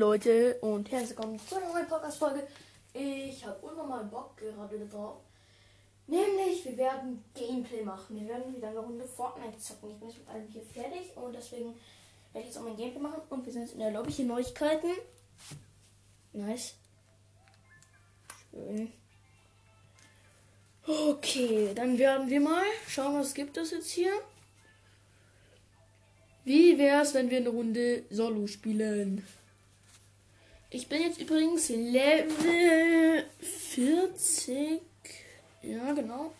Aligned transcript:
Leute 0.00 0.54
und 0.62 0.90
herzlich 0.90 1.10
willkommen 1.10 1.38
zu 1.38 1.56
einer 1.56 1.74
neuen 1.74 1.86
Podcast-Folge. 1.86 2.46
Ich 2.94 3.44
habe 3.44 3.58
unnormal 3.58 4.02
Bock 4.04 4.34
gerade 4.38 4.78
drauf. 4.86 5.18
Nämlich, 6.06 6.64
wir 6.64 6.78
werden 6.78 7.22
Gameplay 7.34 7.82
machen. 7.82 8.18
Wir 8.18 8.28
werden 8.28 8.56
wieder 8.56 8.68
eine 8.68 8.78
Runde 8.78 9.04
Fortnite 9.04 9.58
zocken. 9.58 9.90
Ich 9.90 9.96
bin 9.98 10.08
jetzt 10.08 10.18
mit 10.20 10.28
allem 10.30 10.48
hier 10.48 10.62
fertig 10.62 11.14
und 11.18 11.34
deswegen 11.34 11.74
werde 12.32 12.38
ich 12.40 12.46
jetzt 12.46 12.56
auch 12.56 12.62
mein 12.62 12.78
Gameplay 12.78 13.02
machen. 13.02 13.20
Und 13.28 13.44
wir 13.44 13.52
sind 13.52 13.60
jetzt 13.60 13.74
in 13.74 13.80
der 13.80 13.90
Lobby. 13.90 14.10
Hier 14.10 14.24
Neuigkeiten. 14.24 14.88
Nice. 16.32 16.76
Schön. 18.52 18.90
Okay, 20.86 21.74
dann 21.74 21.98
werden 21.98 22.30
wir 22.30 22.40
mal 22.40 22.64
schauen, 22.88 23.20
was 23.20 23.34
gibt 23.34 23.58
es 23.58 23.70
jetzt 23.72 23.90
hier. 23.90 24.14
Wie 26.44 26.78
wäre 26.78 27.02
es, 27.02 27.12
wenn 27.12 27.28
wir 27.28 27.36
eine 27.36 27.50
Runde 27.50 28.04
Solo 28.08 28.46
spielen? 28.46 29.26
Ich 30.72 30.88
bin 30.88 31.02
jetzt 31.02 31.20
übrigens 31.20 31.68
Level 31.68 33.24
40. 33.40 34.80
Ja, 35.62 35.92
genau. 35.92 36.32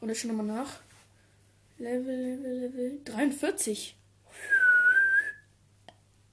Oder 0.00 0.14
schon 0.14 0.34
nochmal 0.34 0.46
nach. 0.46 0.80
Level, 1.76 2.16
Level, 2.16 2.58
Level 2.60 3.00
43. 3.04 3.96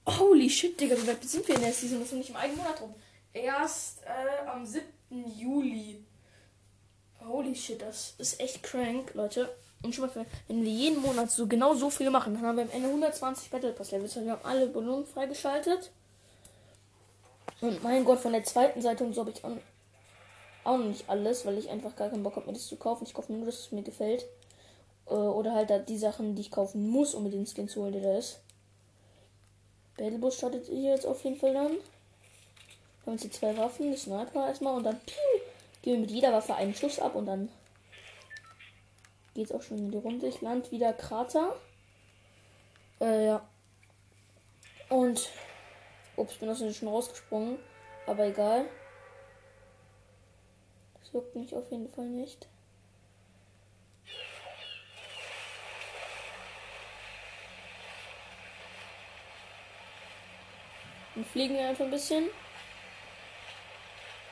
Holy 0.06 0.48
shit, 0.48 0.80
Digga, 0.80 0.96
wie 0.96 1.06
weit 1.06 1.22
sind 1.22 1.46
wir 1.46 1.54
in 1.54 1.60
der 1.60 1.72
Season? 1.72 2.00
Das 2.00 2.08
ist 2.08 2.14
nicht 2.14 2.30
im 2.30 2.36
eigenen 2.36 2.58
Monat 2.58 2.80
rum. 2.80 2.94
Erst 3.34 4.04
äh, 4.04 4.48
am 4.48 4.64
7. 4.64 4.86
Juli. 5.36 6.02
Holy 7.26 7.54
shit, 7.54 7.82
das 7.82 8.14
ist 8.16 8.40
echt 8.40 8.62
crank, 8.62 9.12
Leute. 9.12 9.54
Und 9.82 9.94
schon 9.94 10.06
mal, 10.06 10.26
wenn 10.48 10.64
wir 10.64 10.72
jeden 10.72 11.02
Monat 11.02 11.30
so 11.30 11.46
genau 11.46 11.74
so 11.74 11.90
viel 11.90 12.08
machen, 12.08 12.34
dann 12.34 12.42
haben 12.42 12.56
wir 12.56 12.64
am 12.64 12.70
Ende 12.70 12.88
120 12.88 13.50
Battle 13.50 13.72
Pass 13.72 13.90
Levels. 13.90 14.16
Wir 14.16 14.32
haben 14.32 14.44
alle 14.46 14.66
Belohnungen 14.66 15.06
freigeschaltet. 15.06 15.90
Und 17.60 17.82
mein 17.82 18.04
Gott, 18.04 18.20
von 18.20 18.32
der 18.32 18.44
zweiten 18.44 18.80
Seite 18.80 19.04
und 19.04 19.14
so 19.14 19.22
habe 19.22 19.30
ich 19.30 19.44
auch, 19.44 19.50
auch 20.64 20.78
nicht 20.78 21.08
alles, 21.08 21.44
weil 21.44 21.58
ich 21.58 21.68
einfach 21.70 21.96
gar 21.96 22.08
keinen 22.08 22.22
Bock 22.22 22.36
habe, 22.36 22.46
mir 22.46 22.52
das 22.52 22.66
zu 22.66 22.76
kaufen. 22.76 23.04
Ich 23.04 23.14
kaufe 23.14 23.32
nur, 23.32 23.46
dass 23.46 23.58
es 23.58 23.72
mir 23.72 23.82
gefällt. 23.82 24.26
Äh, 25.06 25.14
oder 25.14 25.54
halt 25.54 25.88
die 25.88 25.98
Sachen, 25.98 26.34
die 26.34 26.42
ich 26.42 26.50
kaufen 26.50 26.88
muss, 26.88 27.14
um 27.14 27.24
mir 27.24 27.30
den 27.30 27.46
Skin 27.46 27.68
zu 27.68 27.82
holen, 27.82 27.92
der 27.92 28.02
da 28.02 28.18
ist. 28.18 28.40
Battlebus 29.96 30.36
startet 30.36 30.66
hier 30.66 30.92
jetzt 30.92 31.06
auf 31.06 31.22
jeden 31.24 31.36
Fall 31.36 31.54
dann. 31.54 31.72
Wir 31.72 33.12
haben 33.12 33.18
jetzt 33.18 33.34
zwei 33.34 33.56
Waffen, 33.56 33.90
die 33.90 33.96
Sniper 33.96 34.46
erstmal 34.46 34.76
und 34.76 34.84
dann 34.84 35.00
piu, 35.00 35.40
gehen 35.82 35.94
wir 35.94 36.00
mit 36.00 36.10
jeder 36.10 36.32
Waffe 36.32 36.54
einen 36.54 36.74
Schuss 36.74 37.00
ab 37.00 37.14
und 37.14 37.26
dann 37.26 37.48
geht's 39.34 39.50
auch 39.50 39.62
schon 39.62 39.78
in 39.78 39.90
die 39.90 39.98
Runde. 39.98 40.28
Ich 40.28 40.40
land 40.40 40.70
wieder 40.70 40.92
Krater. 40.92 41.56
Äh, 43.00 43.26
ja. 43.26 43.48
Und. 44.88 45.28
Ups, 46.18 46.34
bin 46.36 46.50
aus 46.50 46.58
dem 46.58 46.72
schon 46.72 46.88
rausgesprungen. 46.88 47.58
Aber 48.06 48.26
egal. 48.26 48.66
Das 50.98 51.12
juckt 51.12 51.34
mich 51.36 51.54
auf 51.54 51.70
jeden 51.70 51.88
Fall 51.92 52.06
nicht. 52.06 52.48
Dann 61.14 61.24
fliegen 61.24 61.54
wir 61.54 61.68
einfach 61.68 61.84
ein 61.84 61.90
bisschen. 61.90 62.28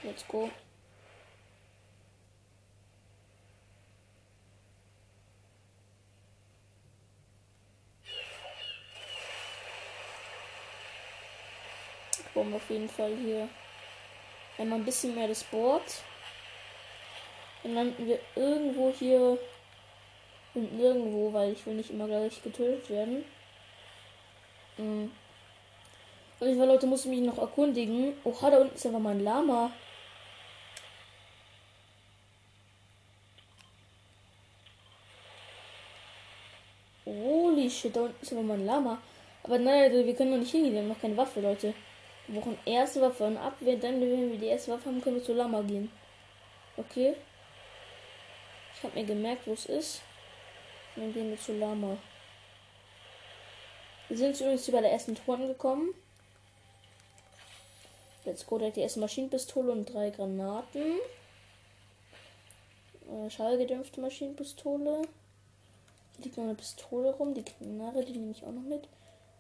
Let's 0.03 0.27
go. 0.27 0.51
Wir 12.45 12.57
auf 12.57 12.71
jeden 12.71 12.89
Fall 12.89 13.17
hier 13.17 13.49
einmal 14.59 14.79
ein 14.79 14.85
bisschen 14.85 15.15
mehr 15.15 15.29
das 15.29 15.45
Board. 15.45 15.83
Dann 17.63 17.75
landen 17.75 18.07
wir 18.07 18.19
irgendwo 18.35 18.93
hier 18.93 19.39
und 20.55 20.73
nirgendwo, 20.77 21.33
weil 21.33 21.53
ich 21.53 21.67
will 21.67 21.75
nicht 21.75 21.91
immer 21.91 22.07
gleich 22.07 22.43
getötet 22.43 22.89
werden. 22.91 23.25
Mhm. 24.79 25.11
Auf 26.39 26.47
jeden 26.47 26.59
Fall, 26.59 26.69
Leute, 26.69 26.87
muss 26.87 27.05
ich 27.05 27.11
mich 27.11 27.21
noch 27.21 27.39
erkundigen. 27.39 28.15
Oha, 28.25 28.51
da 28.51 28.59
unten 28.59 28.75
ist 28.75 28.85
einfach 28.87 29.01
mal 29.01 29.15
ein 29.15 29.25
Lama. 29.25 29.71
Holy 37.07 37.71
shit, 37.71 37.97
da 37.97 38.03
unten 38.03 38.23
ist 38.23 38.33
einfach 38.33 38.45
mal 38.45 38.59
ein 38.59 38.67
Lama. 38.67 39.01
Aber 39.43 39.59
nein, 39.59 39.93
wir 39.93 40.15
können 40.15 40.33
noch 40.33 40.39
nicht 40.39 40.51
hingehen, 40.51 40.75
wir 40.75 40.81
haben 40.81 40.89
noch 40.89 41.01
keine 41.01 41.17
Waffe, 41.17 41.41
Leute. 41.41 41.73
Wir 42.29 42.41
brauchen 42.41 42.59
erste 42.65 43.01
Waffe 43.01 43.25
und 43.25 43.37
Abwehr, 43.37 43.77
dann, 43.77 44.01
wenn 44.01 44.33
wir 44.33 44.39
die 44.39 44.47
erste 44.47 44.73
Waffe 44.73 44.87
haben, 44.87 45.01
können 45.01 45.17
wir 45.17 45.25
zu 45.25 45.33
Lama 45.33 45.63
gehen. 45.63 45.91
Okay. 46.77 47.15
Ich 48.75 48.83
habe 48.83 48.99
mir 48.99 49.07
gemerkt, 49.07 49.47
wo 49.47 49.53
es 49.53 49.67
ist. 49.67 50.03
Und 50.95 51.03
dann 51.03 51.15
gehen 51.15 51.31
wir 51.31 51.41
zu 51.41 51.57
Lama. 51.57 51.97
Wir 54.09 54.17
sind 54.17 54.41
übrigens 54.41 54.71
bei 54.71 54.81
der 54.81 54.93
ersten 54.93 55.15
Tour 55.15 55.37
angekommen. 55.37 55.95
Jetzt 58.25 58.47
go 58.47 58.59
direkt 58.59 58.77
die 58.77 58.81
erste 58.81 59.01
Maschinenpistole 59.01 59.71
und 59.71 59.87
drei 59.87 60.11
Granaten. 60.11 60.99
Äh, 63.09 63.31
Schallgedämpfte 63.31 64.01
Maschinenpistole. 64.01 65.03
Hier 66.17 66.25
liegt 66.25 66.37
noch 66.37 66.45
eine 66.45 66.55
Pistole 66.55 67.15
rum. 67.15 67.35
Die 67.35 67.45
Knarre, 67.45 68.05
die 68.05 68.13
nehme 68.13 68.33
ich 68.33 68.43
auch 68.43 68.53
noch 68.53 68.63
mit. 68.63 68.89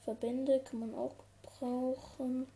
Verbände 0.05 0.61
kann 0.61 0.81
man 0.81 0.95
auch 0.95 1.15
brauchen 1.43 2.47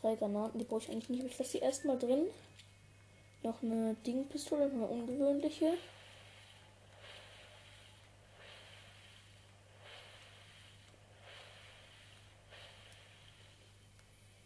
drei 0.00 0.16
Granaten, 0.16 0.58
die 0.58 0.64
brauche 0.64 0.82
ich 0.82 0.90
eigentlich 0.90 1.08
nicht. 1.08 1.24
Ich 1.24 1.38
lasse 1.38 1.58
die 1.58 1.64
erstmal 1.64 1.98
drin. 1.98 2.26
Noch 3.42 3.62
eine 3.62 3.94
Dingpistole, 4.06 4.64
eine 4.64 4.86
ungewöhnliche. 4.86 5.74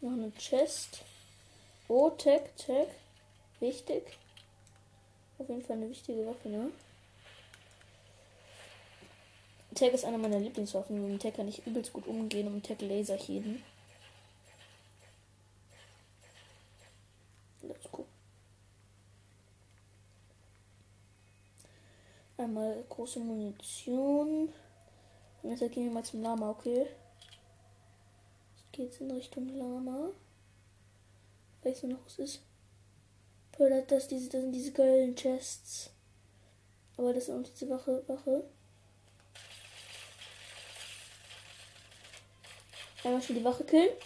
Noch 0.00 0.12
eine 0.12 0.30
Chest. 0.32 1.02
Oh, 1.88 2.10
Tag, 2.10 2.56
Tag. 2.56 2.88
Wichtig. 3.60 4.18
Auf 5.38 5.48
jeden 5.48 5.62
Fall 5.62 5.76
eine 5.76 5.90
wichtige 5.90 6.26
Waffe, 6.26 6.48
ne? 6.48 6.70
Tag 9.74 9.92
ist 9.92 10.04
einer 10.04 10.18
meiner 10.18 10.38
Lieblingswaffen. 10.38 11.10
Mit 11.10 11.22
Tag 11.22 11.34
kann 11.34 11.48
ich 11.48 11.66
übelst 11.66 11.92
gut 11.92 12.06
umgehen 12.06 12.46
und 12.46 12.64
Tag 12.64 12.80
Laser 12.80 13.16
jeden. 13.16 13.62
Einmal 22.44 22.84
große 22.90 23.20
Munition. 23.20 24.52
Und 25.42 25.50
jetzt 25.50 25.72
gehen 25.72 25.86
wir 25.86 25.92
mal 25.92 26.04
zum 26.04 26.20
Lama, 26.20 26.50
okay? 26.50 26.86
Jetzt 28.56 28.72
geht's 28.72 29.00
in 29.00 29.10
Richtung 29.10 29.48
Lama. 29.48 30.10
Weißt 31.62 31.84
du 31.84 31.86
noch, 31.86 32.04
was 32.04 32.18
ist? 32.18 32.42
Oder 33.56 33.80
das, 33.80 34.08
diese, 34.08 34.28
das 34.28 34.42
sind 34.42 34.52
diese 34.52 34.72
geilen 34.72 35.16
Chests. 35.16 35.88
Aber 36.98 37.14
das 37.14 37.28
ist 37.28 37.30
auch 37.30 37.42
diese 37.42 37.70
Wache, 37.70 38.02
Wache. 38.08 38.44
Einmal 43.04 43.22
schon 43.22 43.36
die 43.36 43.44
Wache 43.44 43.64
killen. 43.64 43.96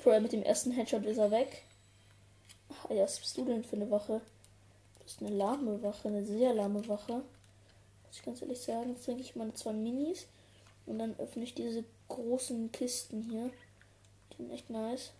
Vorher 0.00 0.20
mit 0.20 0.32
dem 0.32 0.42
ersten 0.42 0.72
Headshot 0.72 1.04
ist 1.04 1.18
er 1.18 1.30
weg. 1.30 1.62
Ach, 2.68 2.90
ja, 2.90 3.04
was 3.04 3.20
bist 3.20 3.36
du 3.36 3.44
denn 3.44 3.62
für 3.62 3.76
eine 3.76 3.88
Wache? 3.92 4.20
Eine 5.22 5.36
lahme 5.36 5.80
Wache, 5.84 6.08
eine 6.08 6.26
sehr 6.26 6.52
lahme 6.52 6.86
Wache. 6.88 7.12
Muss 7.12 8.16
ich 8.16 8.24
ganz 8.24 8.42
ehrlich 8.42 8.60
sagen. 8.60 8.90
Jetzt 8.90 9.04
trinke 9.04 9.22
ich 9.22 9.36
meine 9.36 9.54
zwei 9.54 9.72
Minis. 9.72 10.26
Und 10.84 10.98
dann 10.98 11.14
öffne 11.18 11.44
ich 11.44 11.54
diese 11.54 11.84
großen 12.08 12.72
Kisten 12.72 13.22
hier. 13.22 13.50
Die 14.32 14.36
sind 14.38 14.50
echt 14.50 14.68
nice. 14.68 15.12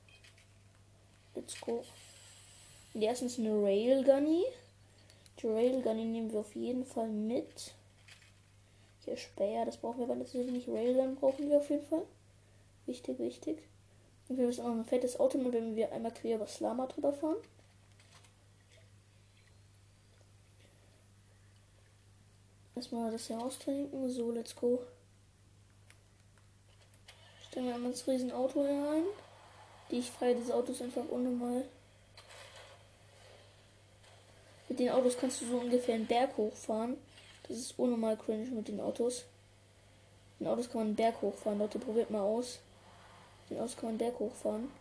Let's 1.37 1.61
go. 1.61 1.85
Die 2.94 3.05
erste 3.05 3.26
ist 3.26 3.38
eine 3.38 3.55
Railgunny. 3.62 4.44
Die 5.38 5.47
Railgunny 5.47 6.05
nehmen 6.05 6.32
wir 6.32 6.41
auf 6.41 6.56
jeden 6.56 6.85
Fall 6.85 7.09
mit. 7.09 7.73
Hier 9.05 9.17
Speer, 9.17 9.65
das 9.65 9.76
brauchen 9.76 9.99
wir 9.99 10.05
aber 10.05 10.17
natürlich 10.17 10.50
nicht. 10.50 10.69
Railgun 10.69 11.15
brauchen 11.15 11.49
wir 11.49 11.59
auf 11.59 11.71
jeden 11.71 11.87
Fall. 11.87 12.03
Wichtig, 12.87 13.21
wichtig. 13.21 13.62
Und 14.29 14.37
wir 14.37 14.47
müssen 14.47 14.65
auch 14.65 14.71
ein 14.71 14.85
fettes 14.85 15.21
Auto 15.21 15.38
nehmen, 15.38 15.53
wenn 15.53 15.76
wir 15.76 15.93
einmal 15.93 16.12
quer 16.12 16.37
über 16.37 16.49
Slama 16.49 16.87
drüber 16.87 17.12
fahren. 17.12 17.37
Erstmal 22.82 23.12
das 23.12 23.29
hier 23.29 23.38
austrinken. 23.38 24.11
So, 24.11 24.32
let's 24.32 24.56
go. 24.56 24.82
Stellen 27.49 27.67
wir 27.67 27.76
einmal 27.76 27.93
das 27.93 28.08
riesen 28.08 28.32
Auto 28.32 28.67
hier 28.67 28.90
ein. 28.90 29.05
Die 29.88 30.00
ich 30.00 30.11
feiere 30.11 30.34
diese 30.34 30.52
Autos 30.52 30.82
einfach 30.82 31.05
unnormal. 31.08 31.64
Mit 34.69 34.81
den 34.81 34.90
Autos 34.90 35.17
kannst 35.17 35.43
du 35.43 35.46
so 35.46 35.58
ungefähr 35.58 35.94
einen 35.94 36.08
Berg 36.08 36.37
hochfahren. 36.37 36.96
Das 37.46 37.56
ist 37.56 37.79
unnormal 37.79 38.17
cringe 38.17 38.50
mit 38.50 38.67
den 38.67 38.81
Autos. 38.81 39.26
Mit 40.40 40.49
den 40.49 40.52
Autos 40.52 40.67
kann 40.69 40.81
man 40.81 40.87
einen 40.88 40.96
Berg 40.96 41.23
hochfahren. 41.23 41.61
Leute, 41.61 41.78
probiert 41.78 42.11
mal 42.11 42.23
aus. 42.23 42.58
Von 43.46 43.61
aus 43.61 43.76
kann 43.76 43.90
man 43.90 43.99
Berg 43.99 44.19
hochfahren. 44.19 44.73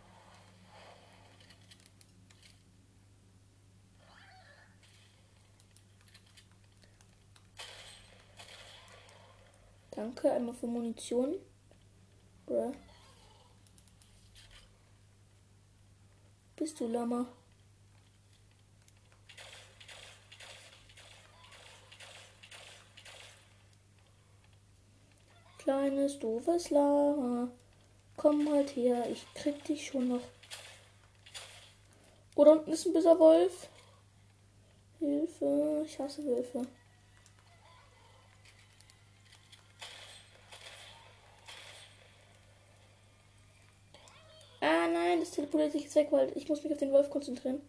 Danke, 10.14 10.30
einmal 10.30 10.54
für 10.54 10.66
Munition. 10.66 11.36
Bruh. 12.44 12.74
Bist 16.54 16.78
du 16.78 16.86
Lama? 16.86 17.26
Kleines, 25.56 26.18
doofes 26.18 26.68
Lama. 26.68 27.50
Komm 28.18 28.52
halt 28.52 28.76
her, 28.76 29.08
ich 29.10 29.24
krieg 29.32 29.64
dich 29.64 29.86
schon 29.86 30.08
noch. 30.08 30.28
Oder 32.34 32.52
unten 32.52 32.72
ist 32.72 32.84
ein 32.84 32.92
böser 32.92 33.18
Wolf. 33.18 33.70
Hilfe, 34.98 35.84
ich 35.86 35.98
hasse 35.98 36.22
Wölfe. 36.26 36.66
Ah 44.64 44.86
teleportiert 45.42 45.72
sich 45.72 45.82
jetzt 45.82 45.94
weg, 45.96 46.08
weil 46.10 46.36
ich 46.36 46.48
muss 46.48 46.62
mich 46.62 46.72
auf 46.72 46.78
den 46.78 46.92
Wolf 46.92 47.10
konzentrieren. 47.10 47.60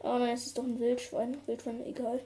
Oh 0.00 0.18
nein, 0.18 0.34
es 0.34 0.46
ist 0.46 0.58
doch 0.58 0.64
ein 0.64 0.78
Wildschwein. 0.78 1.36
Wildschwein, 1.46 1.84
egal. 1.86 2.20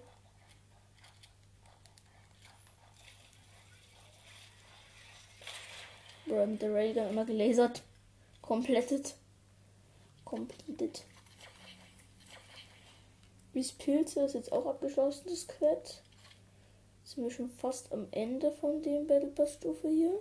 Bro, 6.27 6.47
mit 6.47 6.63
der 6.63 6.75
Railgun 6.75 7.11
immer 7.11 7.25
gelasert. 7.25 7.83
Komplettet. 8.41 9.15
Completed. 10.25 11.05
Wie 13.53 13.63
Pilze 13.63 14.23
ist 14.23 14.35
jetzt 14.35 14.53
auch 14.53 14.67
abgeschlossen, 14.67 15.29
das 15.29 15.47
Quett. 15.47 16.03
Sind 17.13 17.25
wir 17.25 17.31
schon 17.31 17.51
fast 17.51 17.93
am 17.93 18.07
Ende 18.11 18.51
von 18.53 18.81
dem 18.81 19.07
Battle 19.07 19.29
Pass 19.29 19.53
Stufe 19.53 19.87
hier. 19.87 20.19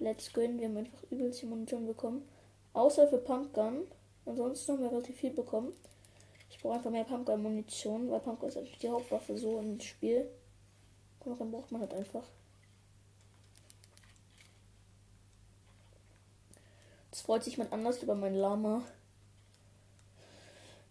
Let's 0.00 0.32
go. 0.32 0.40
Wir 0.40 0.66
haben 0.66 0.76
einfach 0.76 1.04
übelst 1.12 1.40
die 1.40 1.46
Munition 1.46 1.86
bekommen. 1.86 2.28
Außer 2.72 3.06
für 3.06 3.18
Pumpgun. 3.18 3.86
Ansonsten 4.26 4.72
haben 4.72 4.82
wir 4.82 4.90
relativ 4.90 5.16
viel 5.16 5.30
bekommen. 5.30 5.72
Ich 6.50 6.58
brauche 6.58 6.74
einfach 6.74 6.90
mehr 6.90 7.04
Pumpgun-Munition, 7.04 8.10
weil 8.10 8.18
Pumpgun 8.18 8.48
ist 8.48 8.56
natürlich 8.56 8.78
die 8.78 8.88
Hauptwaffe 8.88 9.38
so 9.38 9.60
im 9.60 9.78
Spiel. 9.78 10.28
Und 11.20 11.40
dann 11.40 11.52
braucht 11.52 11.70
man 11.70 11.82
halt 11.82 11.94
einfach. 11.94 12.24
Jetzt 17.12 17.20
freut 17.20 17.44
sich 17.44 17.56
jemand 17.56 17.72
anders 17.72 18.02
über 18.02 18.16
mein 18.16 18.34
Lama. 18.34 18.82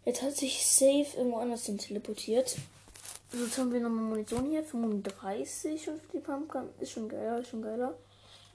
Jetzt 0.09 0.23
hat 0.23 0.35
sich 0.35 0.65
Safe 0.65 1.05
irgendwo 1.17 1.37
anders 1.37 1.67
hin 1.67 1.77
teleportiert. 1.77 2.55
Also 3.31 3.45
jetzt 3.45 3.59
haben 3.59 3.71
wir 3.71 3.79
nochmal 3.79 4.05
Munition 4.05 4.49
hier. 4.49 4.63
35 4.63 5.83
schon 5.83 6.01
für 6.01 6.17
die 6.17 6.19
Pumpgun. 6.19 6.67
Ist 6.79 6.93
schon 6.93 7.07
geiler, 7.07 7.41
ist 7.41 7.49
schon 7.49 7.61
geiler. 7.61 7.95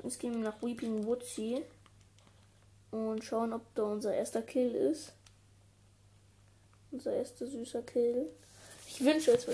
Jetzt 0.02 0.18
gehen 0.18 0.32
wir 0.32 0.40
nach 0.40 0.60
Weeping 0.62 1.06
Woodsy. 1.06 1.62
Und 2.90 3.22
schauen, 3.22 3.52
ob 3.52 3.72
da 3.76 3.84
unser 3.84 4.12
erster 4.12 4.42
Kill 4.42 4.74
ist. 4.74 5.12
Unser 6.90 7.12
erster 7.12 7.46
süßer 7.46 7.82
Kill. 7.82 8.26
Ich 8.88 9.04
wünsche, 9.04 9.30
es 9.30 9.46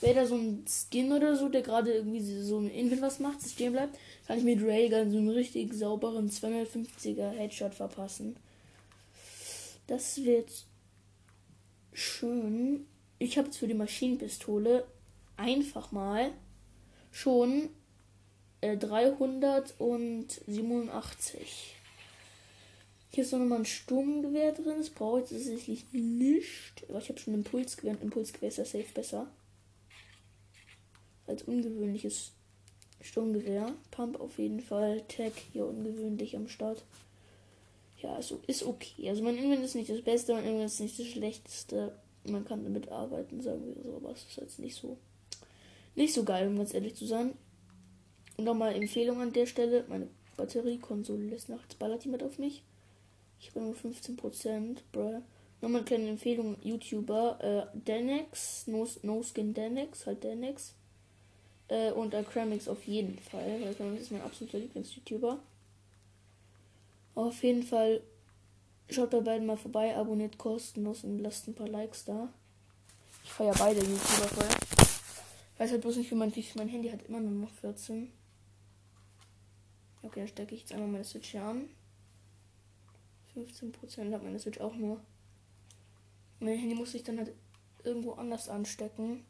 wäre 0.00 0.14
da 0.16 0.26
so 0.26 0.34
ein 0.34 0.64
Skin 0.66 1.12
oder 1.12 1.36
so, 1.36 1.48
der 1.48 1.62
gerade 1.62 1.92
irgendwie 1.92 2.42
so 2.42 2.58
ein 2.58 2.70
Invent 2.70 3.02
was 3.02 3.20
macht, 3.20 3.40
stehen 3.48 3.70
bleibt, 3.70 3.96
kann 4.26 4.38
ich 4.38 4.44
mit 4.44 4.60
Railgun 4.60 5.12
so 5.12 5.18
einen 5.18 5.30
richtig 5.30 5.72
sauberen 5.74 6.28
250er 6.28 7.30
Headshot 7.30 7.74
verpassen. 7.74 8.34
Das 9.86 10.24
wird 10.24 10.50
schön. 11.96 12.86
Ich 13.18 13.38
habe 13.38 13.48
jetzt 13.48 13.56
für 13.58 13.66
die 13.66 13.74
Maschinenpistole 13.74 14.86
einfach 15.36 15.90
mal 15.92 16.30
schon 17.10 17.70
äh, 18.60 18.76
387. 18.76 21.74
Hier 23.10 23.24
ist 23.24 23.32
noch 23.32 23.38
mal 23.38 23.60
ein 23.60 23.64
Sturmgewehr 23.64 24.52
drin. 24.52 24.74
Das 24.78 24.90
brauche 24.90 25.20
ich 25.20 25.30
tatsächlich 25.30 25.86
nicht. 25.92 26.84
Aber 26.88 26.98
ich 26.98 27.08
habe 27.08 27.18
schon 27.18 27.32
Impulsgewehr. 27.32 27.92
Und 27.92 28.02
Impulsgewehr 28.02 28.48
ist 28.48 28.58
ja 28.58 28.66
safe 28.66 28.92
besser. 28.92 29.30
Als 31.26 31.44
ungewöhnliches 31.44 32.32
Sturmgewehr. 33.00 33.72
Pump 33.90 34.20
auf 34.20 34.38
jeden 34.38 34.60
Fall. 34.60 35.00
Tag 35.08 35.32
hier 35.52 35.64
ungewöhnlich 35.64 36.36
am 36.36 36.48
Start. 36.48 36.84
Ja, 38.02 38.16
ist, 38.18 38.34
ist 38.46 38.64
okay. 38.64 39.08
Also 39.08 39.22
mein 39.22 39.36
Invent 39.36 39.64
ist 39.64 39.74
nicht 39.74 39.90
das 39.90 40.02
Beste, 40.02 40.34
mein 40.34 40.44
Invent 40.44 40.66
ist 40.66 40.80
nicht 40.80 40.98
das 40.98 41.06
Schlechteste. 41.06 41.98
Man 42.24 42.44
kann 42.44 42.64
damit 42.64 42.90
arbeiten, 42.90 43.40
sagen 43.40 43.64
wir 43.66 43.82
so, 43.82 43.96
aber 43.96 44.10
es 44.10 44.24
ist 44.24 44.36
jetzt 44.36 44.58
nicht 44.58 44.74
so 44.74 44.98
nicht 45.96 46.12
so 46.12 46.24
geil, 46.24 46.46
um 46.46 46.56
ganz 46.56 46.74
ehrlich 46.74 46.94
zu 46.94 47.06
sein. 47.06 47.34
Und 48.36 48.44
nochmal 48.44 48.76
Empfehlung 48.76 49.20
an 49.20 49.32
der 49.32 49.46
Stelle. 49.46 49.84
Meine 49.88 50.08
Batteriekonsole 50.36 51.24
lässt 51.24 51.48
nachts 51.48 51.74
ballert 51.74 52.04
die 52.04 52.08
mit 52.08 52.22
auf 52.22 52.38
mich. 52.38 52.62
Ich 53.40 53.50
habe 53.50 53.60
nur 53.60 53.74
15%, 53.74 54.78
bruh. 54.92 55.22
Nochmal 55.62 55.80
eine 55.80 55.86
kleine 55.86 56.08
Empfehlung, 56.10 56.56
YouTuber. 56.62 57.70
Äh, 57.74 57.78
Denex, 57.78 58.66
no, 58.66 58.86
no 59.02 59.22
Skin 59.22 59.54
Denex, 59.54 60.06
halt 60.06 60.22
Denex. 60.22 60.74
Äh, 61.68 61.92
und 61.92 62.14
Acramix 62.14 62.68
auf 62.68 62.86
jeden 62.86 63.18
Fall. 63.18 63.60
Weil 63.60 63.74
das 63.74 64.00
ist 64.00 64.12
mein 64.12 64.22
absoluter 64.22 64.58
Lieblings-YouTuber. 64.58 65.38
Auf 67.16 67.42
jeden 67.42 67.62
Fall 67.62 68.02
schaut 68.90 69.10
bei 69.10 69.20
beiden 69.20 69.46
mal 69.46 69.56
vorbei, 69.56 69.96
abonniert 69.96 70.36
kostenlos 70.36 71.02
und 71.02 71.18
lasst 71.18 71.48
ein 71.48 71.54
paar 71.54 71.66
Likes 71.66 72.04
da. 72.04 72.28
Ich 73.24 73.32
feiere 73.32 73.54
beide 73.58 73.80
YouTuber 73.80 74.28
voll. 74.28 74.48
Weiß 75.56 75.70
halt 75.70 75.80
bloß 75.80 75.96
nicht, 75.96 76.10
wie 76.10 76.14
mein, 76.14 76.32
mein 76.56 76.68
Handy 76.68 76.90
hat 76.90 77.02
immer 77.04 77.20
nur 77.20 77.32
noch 77.32 77.50
14. 77.50 78.12
Okay, 80.02 80.20
dann 80.20 80.28
stecke 80.28 80.54
ich 80.54 80.60
jetzt 80.60 80.72
einmal 80.72 80.88
meine 80.88 81.04
Switch 81.04 81.30
hier 81.30 81.42
an. 81.42 81.70
15% 83.34 84.12
hat 84.12 84.22
meine 84.22 84.38
Switch 84.38 84.60
auch 84.60 84.74
nur. 84.74 85.00
Mein 86.38 86.58
Handy 86.58 86.74
muss 86.74 86.94
ich 86.94 87.02
dann 87.02 87.16
halt 87.16 87.32
irgendwo 87.82 88.12
anders 88.12 88.50
anstecken. 88.50 89.24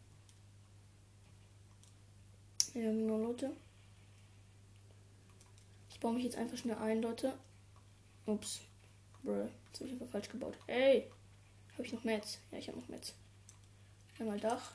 Ja, 2.75 2.83
genau, 2.83 3.19
Leute. 3.19 3.53
Ich 5.89 6.01
baue 6.01 6.15
mich 6.15 6.25
jetzt 6.25 6.37
einfach 6.37 6.59
schnell 6.59 6.79
ein, 6.79 7.01
Leute. 7.01 7.39
Ups. 8.27 8.61
Bruh. 9.23 9.49
Jetzt 9.67 9.81
habe 9.81 9.87
ich 9.87 9.93
einfach 9.93 10.09
falsch 10.11 10.29
gebaut. 10.29 10.55
Ey! 10.67 11.11
Habe 11.75 11.85
ich 11.85 11.93
noch 11.93 12.05
Metz? 12.05 12.39
Ja, 12.51 12.59
ich 12.59 12.69
habe 12.69 12.79
noch 12.79 12.89
Metz. 12.89 13.13
Einmal 14.19 14.41
Dach. 14.41 14.73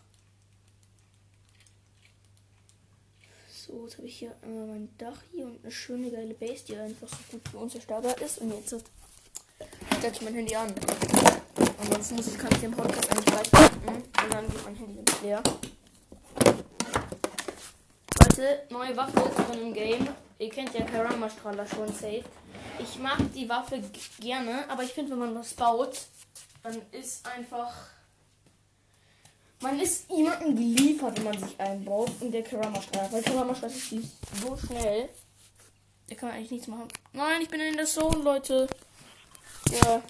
So, 3.49 3.85
jetzt 3.85 3.97
habe 3.97 4.07
ich 4.07 4.19
hier 4.19 4.35
einmal 4.41 4.67
mein 4.67 4.89
Dach 4.97 5.21
hier 5.31 5.45
und 5.45 5.63
eine 5.63 5.71
schöne 5.71 6.11
geile 6.11 6.33
Base, 6.33 6.65
die 6.65 6.75
einfach 6.75 7.07
so 7.07 7.17
gut 7.31 7.47
für 7.49 7.57
uns 7.57 7.73
unzerstörbar 7.73 8.19
ist. 8.21 8.39
Und 8.39 8.51
jetzt 8.51 8.75
stelle 9.97 10.13
ich 10.13 10.21
mein 10.21 10.33
Handy 10.33 10.55
an. 10.55 10.73
Ansonsten 11.79 12.15
muss 12.15 12.27
ich, 12.27 12.37
kann 12.37 12.51
ich 12.51 12.59
den 12.59 12.71
Podcast 12.71 13.11
eigentlich 13.11 13.25
gleich 13.25 13.51
beenden 13.51 13.95
und 13.95 14.33
dann 14.33 14.47
geht 14.47 14.63
mein 14.63 14.75
Handy 14.75 15.03
leer. 15.23 15.43
Leute, 18.19 18.63
neue 18.69 18.95
Waffe 18.97 19.43
drin 19.51 19.61
im 19.67 19.73
Game. 19.73 20.07
Ihr 20.39 20.49
kennt 20.49 20.73
ja 20.73 20.85
Karama-Strahler 20.85 21.65
schon 21.67 21.87
safe. 21.87 22.23
Ich 22.79 22.99
mag 22.99 23.17
die 23.33 23.47
Waffe 23.47 23.81
gerne, 24.19 24.69
aber 24.69 24.83
ich 24.83 24.93
finde, 24.93 25.11
wenn 25.11 25.19
man 25.19 25.35
was 25.35 25.53
baut, 25.53 25.99
dann 26.63 26.81
ist 26.91 27.25
einfach. 27.25 27.73
Man 29.61 29.79
ist 29.79 30.09
jemandem 30.09 30.55
geliefert, 30.55 31.17
wenn 31.17 31.23
man 31.25 31.39
sich 31.39 31.59
einbaut. 31.59 32.09
Und 32.19 32.31
der 32.31 32.43
Karama-Strahler. 32.43 33.11
Weil 33.11 33.21
Karama-Strahler 33.21 33.73
ist 33.73 33.89
so 33.89 34.57
schnell. 34.57 35.09
Der 36.09 36.17
kann 36.17 36.31
eigentlich 36.31 36.51
nichts 36.51 36.67
machen. 36.67 36.87
Nein, 37.13 37.41
ich 37.41 37.49
bin 37.49 37.59
in 37.59 37.77
der 37.77 37.85
Zone, 37.85 38.23
Leute. 38.23 38.67
Ja. 39.71 40.01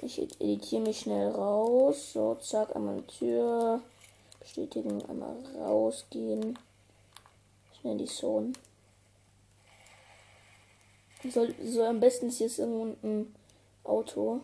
Ich 0.00 0.18
editiere 0.20 0.82
mich 0.82 1.00
schnell 1.00 1.30
raus. 1.30 2.12
So, 2.12 2.36
zack, 2.36 2.74
einmal 2.76 3.02
die 3.02 3.18
Tür. 3.18 3.82
Bestätigen, 4.38 5.04
einmal 5.06 5.36
rausgehen. 5.56 6.58
Schnell 7.80 7.98
die 7.98 8.04
Zone. 8.04 8.52
Soll, 11.30 11.54
so 11.64 11.82
am 11.84 12.00
besten 12.00 12.28
ist 12.28 12.40
jetzt 12.40 12.58
irgendwo 12.58 12.96
ein 13.06 13.34
Auto. 13.82 14.40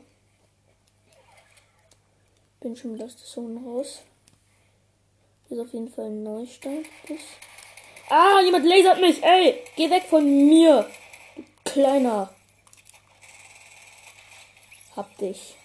Bin 2.61 2.77
schon 2.77 2.95
wieder 2.95 3.05
aus 3.05 3.17
der 3.17 3.27
Zone 3.27 3.61
raus. 3.65 4.03
Ist 5.49 5.59
auf 5.59 5.73
jeden 5.73 5.89
Fall 5.89 6.07
ein 6.07 6.23
Neustart. 6.23 6.87
Ah, 8.09 8.41
jemand 8.41 8.65
lasert 8.65 9.01
mich, 9.01 9.23
ey! 9.23 9.63
Geh 9.77 9.91
weg 9.91 10.05
von 10.05 10.25
mir! 10.25 10.87
Kleiner. 11.65 12.33
Hab 14.97 15.17
dich. 15.19 15.57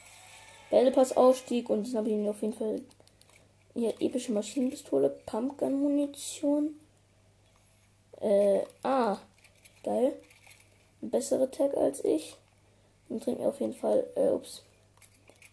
Bälle 0.69 0.93
Ausstieg 1.15 1.69
und 1.69 1.87
dann 1.87 1.97
habe 1.97 2.09
ich 2.09 2.15
ihn 2.15 2.27
auf 2.27 2.41
jeden 2.41 2.53
Fall 2.53 2.81
Hier, 3.73 3.93
epische 3.99 4.31
Maschinenpistole, 4.31 5.09
Pumpgun-Munition. 5.25 6.79
Äh, 8.21 8.61
ah, 8.83 9.17
geil. 9.83 10.13
Ein 11.05 11.11
besserer 11.11 11.51
Tag 11.51 11.77
als 11.77 12.03
ich. 12.03 12.35
Dann 13.09 13.21
trinken 13.21 13.41
wir 13.41 13.49
auf 13.49 13.59
jeden 13.59 13.75
Fall, 13.75 14.07
äh, 14.15 14.29
ups. 14.29 14.63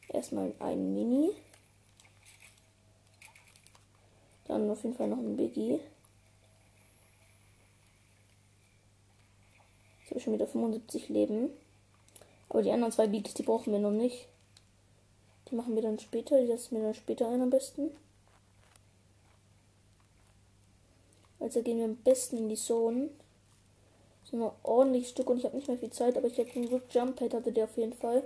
Erstmal 0.09 0.55
ein 0.61 0.95
Mini. 0.95 1.31
Dann 4.47 4.71
auf 4.71 4.83
jeden 4.83 4.97
Fall 4.97 5.09
noch 5.09 5.19
ein 5.19 5.37
Biggie. 5.37 5.79
Jetzt 9.99 10.09
habe 10.09 10.17
ich 10.17 10.25
schon 10.25 10.33
wieder 10.33 10.47
75 10.47 11.11
Leben. 11.11 11.51
Aber 12.49 12.63
die 12.63 12.73
anderen 12.73 12.93
zwei 12.93 13.07
Biggies, 13.07 13.35
die 13.35 13.43
brauchen 13.43 13.75
wir 13.75 13.79
noch 13.79 13.91
nicht. 13.91 14.29
Die 15.51 15.55
machen 15.55 15.75
wir 15.75 15.83
dann 15.83 15.99
später. 15.99 16.41
Die 16.41 16.47
setzen 16.47 16.77
wir 16.77 16.83
dann 16.83 16.95
später 16.95 17.29
ein 17.29 17.43
am 17.43 17.51
besten. 17.51 17.91
Also 21.41 21.61
gehen 21.63 21.77
wir 21.77 21.85
am 21.85 21.97
besten 21.97 22.39
in 22.39 22.49
die 22.49 22.57
Zone. 22.57 23.11
So 24.33 24.47
ein 24.47 24.53
ordentliches 24.63 25.11
Stück 25.11 25.29
und 25.29 25.37
ich 25.37 25.45
habe 25.45 25.57
nicht 25.57 25.69
mehr 25.69 25.77
viel 25.77 25.91
Zeit, 25.91 26.17
aber 26.17 26.27
ich 26.27 26.39
habe 26.39 26.49
ein 26.55 26.69
Good 26.69 26.83
Jump 26.91 27.17
Pad 27.17 27.35
hatte 27.35 27.53
der 27.53 27.65
auf 27.65 27.77
jeden 27.77 27.93
Fall. 27.93 28.23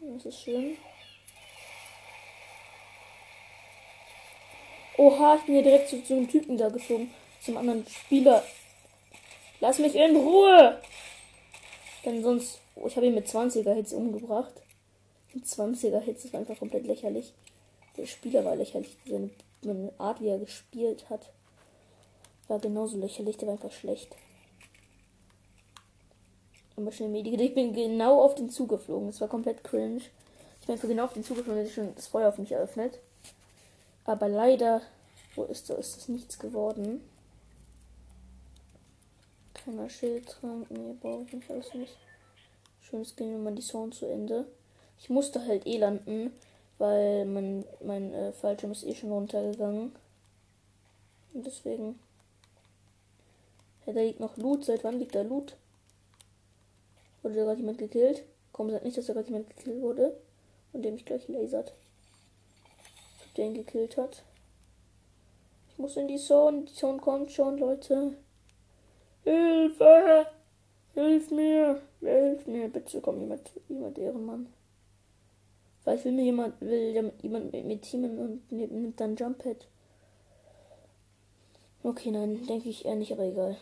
Das 0.00 0.26
ist 0.26 0.40
schön. 0.40 0.76
Oha, 4.96 5.36
ich 5.36 5.42
bin 5.42 5.54
hier 5.56 5.64
direkt 5.64 5.88
zu, 5.88 6.02
zu 6.04 6.14
einem 6.14 6.28
Typen 6.28 6.56
da 6.56 6.68
geflogen. 6.68 7.10
Zum 7.40 7.56
anderen 7.56 7.84
Spieler. 7.86 8.44
Lass 9.60 9.80
mich 9.80 9.96
in 9.96 10.14
Ruhe! 10.16 10.80
Denn 12.04 12.22
sonst. 12.22 12.60
Oh, 12.76 12.86
ich 12.86 12.94
habe 12.94 13.06
ihn 13.06 13.14
mit 13.14 13.26
20er 13.26 13.74
Hits 13.74 13.92
umgebracht. 13.92 14.54
Mit 15.34 15.44
20er 15.44 15.98
Hits, 15.98 16.32
war 16.32 16.40
einfach 16.40 16.58
komplett 16.58 16.86
lächerlich. 16.86 17.32
Der 17.96 18.06
Spieler 18.06 18.44
war 18.44 18.54
lächerlich. 18.54 18.96
Seine, 19.04 19.30
seine 19.62 19.92
Art, 19.98 20.20
wie 20.20 20.28
er 20.28 20.38
gespielt 20.38 21.10
hat, 21.10 21.32
war 22.46 22.60
genauso 22.60 22.98
lächerlich. 22.98 23.36
Der 23.36 23.48
war 23.48 23.54
einfach 23.54 23.72
schlecht. 23.72 24.14
Aber 26.78 26.92
schnell 26.92 27.08
Medikit. 27.08 27.40
Ich 27.40 27.54
bin 27.54 27.72
genau 27.72 28.22
auf 28.22 28.36
den 28.36 28.50
Zug 28.50 28.68
geflogen. 28.68 29.08
Das 29.08 29.20
war 29.20 29.26
komplett 29.26 29.64
cringe. 29.64 30.00
Ich 30.60 30.66
bin 30.66 30.78
genau 30.78 31.04
auf 31.04 31.12
den 31.12 31.24
Zug 31.24 31.38
geflogen, 31.38 31.64
dass 31.64 31.72
schon 31.72 31.92
das 31.96 32.06
Feuer 32.06 32.28
auf 32.28 32.38
mich 32.38 32.52
eröffnet. 32.52 33.00
Aber 34.04 34.28
leider, 34.28 34.80
wo 35.34 35.42
ist 35.44 35.70
das? 35.70 35.78
Ist 35.78 35.96
das 35.96 36.08
nichts 36.08 36.38
geworden? 36.38 37.00
Keiner 39.54 39.90
Schildtrank. 39.90 40.70
Nee, 40.70 40.94
brauche 41.00 41.24
ich 41.24 41.32
nicht 41.32 41.50
alles 41.50 41.74
nicht. 41.74 41.96
Schönes 42.80 43.16
gehen 43.16 43.32
wir 43.32 43.38
mal 43.38 43.54
die 43.56 43.62
Sound 43.62 43.94
zu 43.94 44.06
Ende. 44.06 44.46
Ich 45.00 45.10
musste 45.10 45.44
halt 45.44 45.66
eh 45.66 45.78
landen, 45.78 46.32
weil 46.78 47.24
mein, 47.24 47.64
mein 47.84 48.14
äh, 48.14 48.32
Fallschirm 48.32 48.70
ist 48.70 48.84
eh 48.84 48.94
schon 48.94 49.10
runtergegangen. 49.10 49.96
Und 51.34 51.44
deswegen. 51.44 51.98
Ja, 53.84 53.94
da 53.94 54.00
liegt 54.00 54.20
noch 54.20 54.36
Loot. 54.36 54.64
Seit 54.64 54.84
wann 54.84 55.00
liegt 55.00 55.16
da 55.16 55.22
Loot? 55.22 55.56
Wurde 57.22 57.34
da 57.34 57.44
gerade 57.44 57.60
jemand 57.60 57.78
gekillt? 57.78 58.24
Komm, 58.52 58.70
sagt 58.70 58.84
nicht, 58.84 58.96
dass 58.96 59.06
da 59.06 59.12
gerade 59.12 59.28
jemand 59.28 59.48
gekillt 59.48 59.80
wurde. 59.80 60.16
Und 60.72 60.82
der 60.82 60.92
mich 60.92 61.04
gleich 61.04 61.26
lasert. 61.28 61.72
Der 63.36 63.46
ihn 63.46 63.54
gekillt 63.54 63.96
hat. 63.96 64.22
Ich 65.70 65.78
muss 65.78 65.96
in 65.96 66.08
die 66.08 66.18
Zone. 66.18 66.62
Die 66.62 66.74
Zone 66.74 66.98
kommt 66.98 67.30
schon, 67.32 67.58
Leute. 67.58 68.14
Hilfe! 69.24 70.26
Hilf 70.94 71.30
mir! 71.30 71.80
Wer 72.00 72.22
hilft 72.24 72.48
mir? 72.48 72.68
Bitte 72.68 73.00
komm 73.00 73.20
jemand, 73.20 73.50
jemand 73.68 73.98
Ehrenmann. 73.98 74.52
Weil 75.84 76.04
will 76.04 76.12
mir 76.12 76.24
jemand, 76.24 76.60
will 76.60 77.12
jemand 77.22 77.52
mit 77.52 77.64
mir 77.64 77.80
teamen 77.80 78.18
und 78.18 78.52
nimmt 78.52 79.00
dann 79.00 79.16
Jump 79.16 79.38
Pad. 79.38 79.66
Okay, 81.82 82.10
nein, 82.10 82.46
denke 82.46 82.68
ich 82.68 82.84
eher 82.84 82.96
nicht, 82.96 83.12
aber 83.12 83.24
egal. 83.24 83.56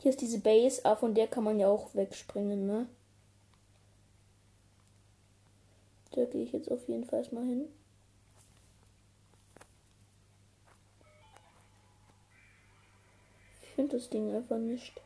Hier 0.00 0.10
ist 0.10 0.22
diese 0.22 0.38
Base, 0.40 0.82
aber 0.86 0.96
von 0.96 1.14
der 1.14 1.26
kann 1.26 1.44
man 1.44 1.60
ja 1.60 1.68
auch 1.68 1.94
wegspringen, 1.94 2.66
ne? 2.66 2.86
Da 6.12 6.24
gehe 6.24 6.42
ich 6.42 6.52
jetzt 6.52 6.70
auf 6.70 6.88
jeden 6.88 7.04
Fall 7.04 7.18
erstmal 7.18 7.44
hin. 7.44 7.68
Ich 13.62 13.68
finde 13.74 13.98
das 13.98 14.08
Ding 14.08 14.34
einfach 14.34 14.56
nicht. 14.56 14.98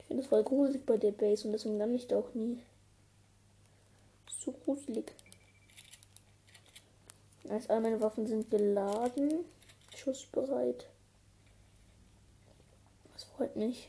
Ich 0.00 0.04
finde 0.06 0.22
es 0.24 0.28
voll 0.28 0.42
gruselig 0.42 0.84
bei 0.84 0.96
der 0.96 1.12
Base 1.12 1.46
und 1.46 1.52
deswegen 1.52 1.78
lande 1.78 1.94
ich 1.94 2.08
da 2.08 2.18
auch 2.18 2.34
nie. 2.34 2.60
So 4.40 4.50
gruselig. 4.50 5.12
Als 7.48 7.70
all 7.70 7.80
meine 7.80 8.00
Waffen 8.00 8.26
sind 8.26 8.50
geladen 8.50 9.44
schussbereit. 9.98 10.88
Das 13.12 13.24
freut 13.24 13.56
mich. 13.56 13.88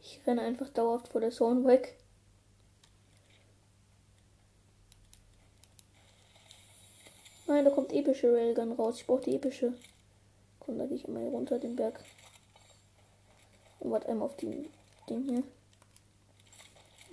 Ich 0.00 0.20
renne 0.26 0.42
einfach 0.42 0.68
dauerhaft 0.68 1.08
vor 1.08 1.20
der 1.20 1.30
Zone 1.30 1.64
weg. 1.66 1.98
Nein, 7.48 7.64
da 7.64 7.70
kommt 7.70 7.92
epische 7.92 8.32
Railgun 8.32 8.72
raus. 8.72 9.00
Ich 9.00 9.06
brauche 9.06 9.22
die 9.22 9.36
epische. 9.36 9.74
Komm, 10.58 10.78
da 10.78 10.86
gehe 10.86 10.96
ich 10.96 11.06
immer 11.06 11.20
hier 11.20 11.30
runter 11.30 11.58
den 11.58 11.76
Berg. 11.76 12.02
Und 13.78 13.90
warte 13.92 14.08
einmal 14.08 14.26
auf 14.26 14.36
den 14.36 14.68
Ding 15.08 15.22
hier. 15.28 15.42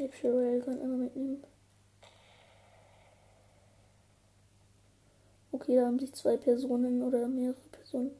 Epische 0.06 0.34
Railgun 0.34 0.82
einmal 0.82 0.98
mitnehmen. 0.98 1.44
Okay, 5.64 5.78
da 5.78 5.86
haben 5.86 5.98
sich 5.98 6.12
zwei 6.12 6.36
Personen 6.36 7.02
oder 7.04 7.26
mehrere 7.26 7.56
Personen 7.72 8.12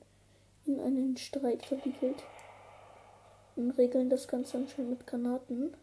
in 0.66 0.80
einen 0.80 1.18
Streit 1.18 1.66
verwickelt. 1.66 2.24
Und 3.58 3.72
regeln 3.72 4.10
das 4.10 4.30
Ganze 4.30 4.56
anscheinend 4.56 4.92
mit 4.92 5.06
Granaten. 5.06 5.76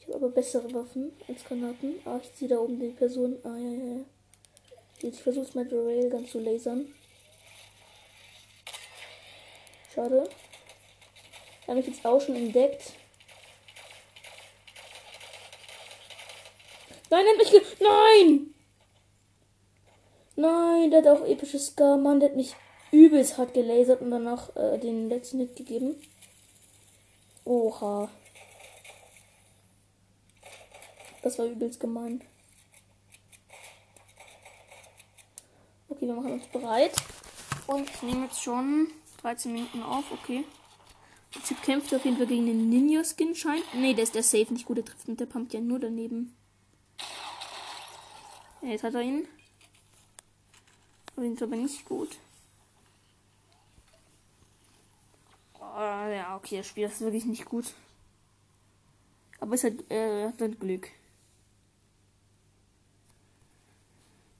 Ich 0.00 0.06
habe 0.06 0.16
aber 0.16 0.30
bessere 0.30 0.72
Waffen 0.72 1.12
als 1.28 1.44
Granaten. 1.44 2.00
Ah, 2.06 2.20
ich 2.22 2.30
sehe 2.30 2.48
da 2.48 2.56
oben 2.56 2.80
die 2.80 2.88
Person. 2.88 3.36
Ah, 3.44 3.54
ja, 3.54 3.70
ja, 3.70 3.96
ja. 3.96 4.04
Ich 5.02 5.22
versuche 5.22 5.44
es 5.44 5.54
mit 5.54 5.70
der 5.70 5.84
Railgun 5.84 6.26
zu 6.26 6.40
lasern. 6.40 6.86
Schade. 9.94 10.26
Habe 11.68 11.80
ich 11.80 11.86
jetzt 11.86 12.06
auch 12.06 12.20
schon 12.20 12.36
entdeckt. 12.36 12.94
Nein, 17.10 17.26
er 17.26 17.32
hat 17.32 17.38
mich 17.38 17.50
ge 17.50 17.60
Nein! 17.78 18.51
Nein, 20.36 20.90
der 20.90 21.02
hat 21.02 21.08
auch 21.08 21.26
episches 21.26 21.68
Scar. 21.68 21.96
Mann, 21.98 22.20
der 22.20 22.30
hat 22.30 22.36
mich 22.36 22.54
übelst 22.90 23.38
hart 23.38 23.54
gelasert 23.54 24.00
und 24.00 24.10
danach 24.10 24.54
äh, 24.56 24.78
den 24.78 25.08
letzten 25.08 25.40
Hit 25.40 25.56
gegeben. 25.56 25.96
Oha. 27.44 28.08
Das 31.22 31.38
war 31.38 31.46
übelst 31.46 31.80
gemein. 31.80 32.22
Okay, 35.88 36.06
wir 36.06 36.14
machen 36.14 36.32
uns 36.32 36.46
bereit. 36.46 36.92
Und 37.66 37.88
ich 37.88 38.02
nehme 38.02 38.24
jetzt 38.24 38.42
schon 38.42 38.88
13 39.22 39.52
Minuten 39.52 39.82
auf. 39.82 40.04
Okay. 40.12 40.44
Der 41.34 41.42
Typ 41.42 41.62
kämpft 41.62 41.94
auf 41.94 42.04
jeden 42.04 42.16
Fall 42.16 42.26
gegen 42.26 42.46
den 42.46 42.68
Ninja-Skin, 42.68 43.34
scheint. 43.34 43.74
Ne, 43.74 43.94
der 43.94 44.04
ist 44.04 44.14
der 44.14 44.22
Safe 44.22 44.52
nicht 44.52 44.66
gut. 44.66 44.78
Der 44.78 44.84
trifft 44.84 45.08
mit 45.08 45.20
der 45.20 45.26
Pump 45.26 45.52
ja 45.52 45.60
nur 45.60 45.78
daneben. 45.78 46.36
Ja, 48.62 48.68
jetzt 48.68 48.82
hat 48.82 48.94
er 48.94 49.02
ihn. 49.02 49.26
Sind 51.16 51.42
aber 51.42 51.56
nicht 51.56 51.84
gut. 51.84 52.16
Oh, 55.60 55.78
ja, 55.78 56.36
okay, 56.36 56.58
das 56.58 56.66
Spiel 56.66 56.86
ist 56.86 57.00
wirklich 57.00 57.24
nicht 57.24 57.44
gut. 57.44 57.72
Aber 59.40 59.54
es 59.54 59.64
hat, 59.64 59.72
äh, 59.90 60.28
hat 60.28 60.40
dann 60.40 60.58
Glück. 60.58 60.88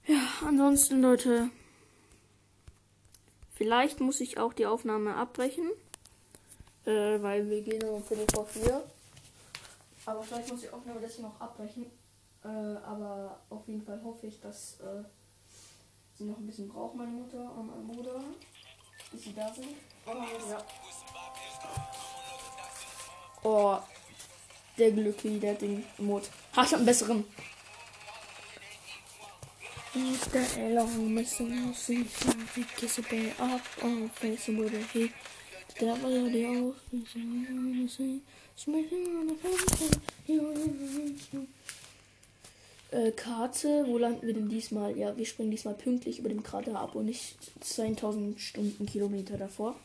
Ja, 0.05 0.21
ansonsten, 0.45 1.01
Leute. 1.01 1.49
Vielleicht 3.55 3.99
muss 3.99 4.19
ich 4.19 4.37
auch 4.37 4.53
die 4.53 4.65
Aufnahme 4.65 5.15
abbrechen. 5.15 5.69
Äh, 6.85 7.21
weil 7.21 7.49
wir 7.49 7.61
gehen 7.61 7.83
um 7.83 8.03
Viertel 8.03 8.27
vor 8.33 8.45
vier. 8.45 8.83
Aber 10.05 10.21
vielleicht 10.23 10.49
muss 10.51 10.63
ich 10.63 10.69
die 10.69 10.73
Aufnahme 10.73 10.99
deswegen 11.01 11.27
auch 11.27 11.39
abbrechen. 11.39 11.85
Äh, 12.43 12.47
aber 12.47 13.39
auf 13.49 13.67
jeden 13.67 13.83
Fall 13.83 14.01
hoffe 14.03 14.27
ich, 14.27 14.41
dass. 14.41 14.79
Äh, 14.81 15.03
sie 16.23 16.29
noch 16.29 16.37
ein 16.37 16.47
bisschen 16.47 16.69
braucht, 16.69 16.95
meine 16.95 17.11
Mutter 17.11 17.51
und 17.57 17.67
mein 17.67 17.87
Bruder, 17.87 18.23
bis 19.11 19.23
sie 19.23 19.33
da 19.33 19.53
sind. 19.53 19.67
Oh, 20.05 20.11
ja. 20.49 20.65
Oh, 23.43 23.77
der 24.77 24.91
Glückli, 24.91 25.39
der 25.39 25.53
hat 25.53 25.61
den 25.61 25.83
Mod. 25.97 26.29
Ha, 26.55 26.63
ich 26.63 26.71
hab 26.71 26.77
einen 26.77 26.85
besseren. 26.85 27.25
Mr. 29.95 30.57
Elon 30.57 31.13
missing 31.13 31.71
see 31.75 32.03
kiss 32.77 32.97
a 32.97 33.01
bay 33.03 33.31
up 33.39 33.61
on 33.83 34.09
face 34.09 34.47
with 34.47 34.73
a 34.73 34.81
he 34.91 35.11
Der 35.79 36.01
war 36.01 36.09
ja 36.09 36.29
die 36.29 36.47
auf. 36.47 36.75
Äh, 42.93 43.11
Karte, 43.11 43.85
wo 43.87 43.97
landen 43.97 44.27
wir 44.27 44.35
denn 44.35 44.49
diesmal? 44.49 44.95
Ja, 44.95 45.17
wir 45.17 45.25
springen 45.25 45.49
diesmal 45.49 45.73
pünktlich 45.73 46.19
über 46.19 46.29
dem 46.29 46.43
Krater 46.43 46.79
ab 46.79 46.93
und 46.93 47.05
nicht 47.05 47.37
2000 47.59 48.39
Stundenkilometer 48.39 49.35
davor. 49.35 49.75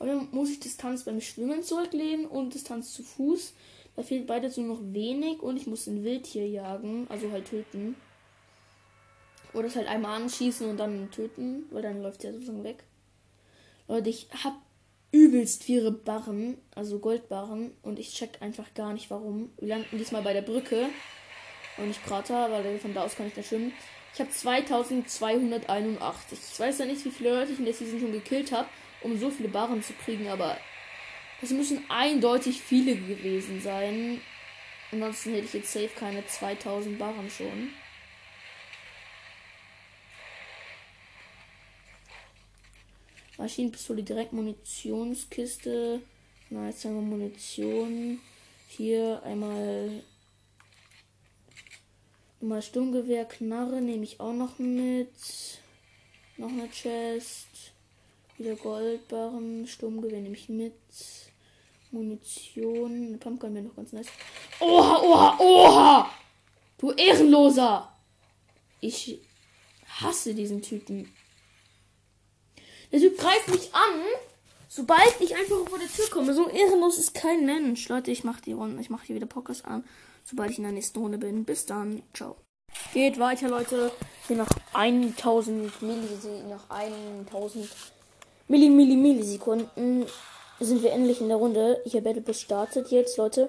Aber 0.00 0.08
dann 0.08 0.28
muss 0.32 0.50
ich 0.50 0.58
Distanz 0.58 1.04
beim 1.04 1.20
Schwimmen 1.20 1.62
zurücklegen 1.62 2.26
und 2.26 2.52
Distanz 2.52 2.92
zu 2.92 3.04
Fuß. 3.04 3.52
Da 3.94 4.02
fehlt 4.02 4.26
beides 4.26 4.56
nur 4.56 4.66
noch 4.66 4.80
wenig 4.92 5.40
und 5.40 5.56
ich 5.56 5.68
muss 5.68 5.86
ein 5.86 6.02
Wildtier 6.02 6.48
jagen, 6.48 7.06
also 7.08 7.30
halt 7.30 7.48
töten. 7.48 7.94
Oder 9.54 9.68
es 9.68 9.76
halt 9.76 9.86
einmal 9.86 10.20
anschießen 10.20 10.68
und 10.68 10.78
dann 10.78 11.12
töten, 11.12 11.66
weil 11.70 11.82
dann 11.82 12.02
läuft 12.02 12.24
ja 12.24 12.32
sozusagen 12.32 12.64
weg. 12.64 12.82
Leute, 13.86 14.10
ich 14.10 14.26
hab 14.42 14.54
übelst 15.12 15.62
viele 15.62 15.92
Barren, 15.92 16.58
also 16.74 16.98
Goldbarren, 16.98 17.70
und 17.82 18.00
ich 18.00 18.12
check 18.12 18.42
einfach 18.42 18.74
gar 18.74 18.92
nicht 18.92 19.10
warum. 19.10 19.50
Wir 19.58 19.68
landen 19.68 19.96
diesmal 19.96 20.22
bei 20.22 20.32
der 20.32 20.42
Brücke 20.42 20.88
und 21.76 21.88
nicht 21.88 22.04
Krater, 22.04 22.50
weil 22.50 22.78
von 22.78 22.94
da 22.94 23.02
aus 23.02 23.16
kann 23.16 23.26
ich 23.26 23.36
nicht 23.36 23.48
schwimmen. 23.48 23.74
Ich 24.14 24.20
habe 24.20 24.30
2281. 24.30 26.38
Ich 26.52 26.60
weiß 26.60 26.78
ja 26.78 26.86
nicht, 26.86 27.04
wie 27.04 27.10
viele 27.10 27.38
Leute 27.38 27.52
ich 27.52 27.58
in 27.58 27.66
der 27.66 27.74
Season 27.74 28.00
schon 28.00 28.12
gekillt 28.12 28.52
habe, 28.52 28.68
um 29.02 29.18
so 29.18 29.30
viele 29.30 29.48
Barren 29.48 29.82
zu 29.82 29.92
kriegen, 29.92 30.28
aber 30.28 30.56
es 31.42 31.50
müssen 31.50 31.84
eindeutig 31.90 32.62
viele 32.62 32.96
gewesen 32.96 33.60
sein. 33.60 34.22
Ansonsten 34.90 35.34
hätte 35.34 35.44
ich 35.44 35.52
jetzt 35.52 35.72
safe 35.72 35.90
keine 35.94 36.26
2000 36.26 36.98
Barren 36.98 37.28
schon. 37.28 37.72
Maschinenpistole 43.36 44.02
direkt 44.02 44.32
Munitionskiste. 44.32 46.00
Na, 46.48 46.68
jetzt 46.68 46.84
haben 46.84 46.94
wir 46.94 47.02
Munition. 47.02 48.20
Hier 48.68 49.20
einmal 49.24 50.02
mal 52.40 52.62
Sturmgewehr, 52.62 53.24
Knarre 53.24 53.80
nehme 53.80 54.04
ich 54.04 54.20
auch 54.20 54.32
noch 54.32 54.58
mit. 54.58 55.10
Noch 56.36 56.50
eine 56.50 56.68
Chest. 56.70 57.72
Wieder 58.36 58.56
Goldbarren. 58.56 59.66
Sturmgewehr 59.66 60.20
nehme 60.20 60.36
ich 60.36 60.48
mit. 60.48 60.74
Munition. 61.90 63.08
Eine 63.08 63.18
Pumpgun 63.18 63.54
wäre 63.54 63.64
noch 63.64 63.76
ganz 63.76 63.92
nice. 63.92 64.08
Oha, 64.60 65.00
oha, 65.02 65.38
oha! 65.38 66.10
Du 66.78 66.92
Ehrenloser! 66.92 67.92
Ich 68.80 69.20
hasse 70.00 70.34
diesen 70.34 70.62
Typen. 70.62 71.12
Der 72.92 73.00
Typ 73.00 73.18
greift 73.18 73.48
mich 73.48 73.74
an, 73.74 74.02
sobald 74.68 75.20
ich 75.20 75.34
einfach 75.34 75.68
vor 75.68 75.78
der 75.78 75.88
Tür 75.88 76.08
komme. 76.10 76.34
So 76.34 76.48
ehrenlos 76.48 76.98
ist 76.98 77.14
kein 77.14 77.44
Mensch. 77.44 77.88
Leute, 77.88 78.10
ich 78.10 78.24
mache 78.24 78.42
die 78.42 78.52
Runde, 78.52 78.80
ich 78.80 78.90
mache 78.90 79.06
hier 79.06 79.16
wieder 79.16 79.26
Podcast 79.26 79.64
an, 79.64 79.84
sobald 80.26 80.50
ich 80.50 80.58
in 80.58 80.64
der 80.64 80.72
nächsten 80.72 80.98
Runde 80.98 81.18
bin. 81.18 81.44
Bis 81.44 81.64
dann. 81.64 82.02
Ciao. 82.12 82.36
Geht 82.92 83.18
weiter, 83.18 83.48
Leute. 83.48 83.90
Hier 84.26 84.36
nach 84.36 84.48
1000 84.74 85.80
Millisekunden, 85.80 86.50
nach 86.50 86.68
1000 86.68 87.68
Milli, 88.48 88.68
Milli, 88.68 88.96
Millisekunden 88.96 90.06
sind 90.60 90.82
wir 90.82 90.92
endlich 90.92 91.20
in 91.20 91.28
der 91.28 91.36
Runde. 91.36 91.82
Habe 91.86 92.02
Battle 92.02 92.20
Bus 92.20 92.40
startet 92.40 92.90
jetzt, 92.90 93.16
Leute. 93.16 93.48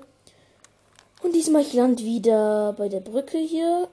Und 1.24 1.34
diesmal 1.34 1.62
ich 1.62 1.74
land 1.74 2.04
wieder 2.04 2.74
bei 2.74 2.90
der 2.90 3.00
Brücke 3.00 3.38
hier. 3.38 3.90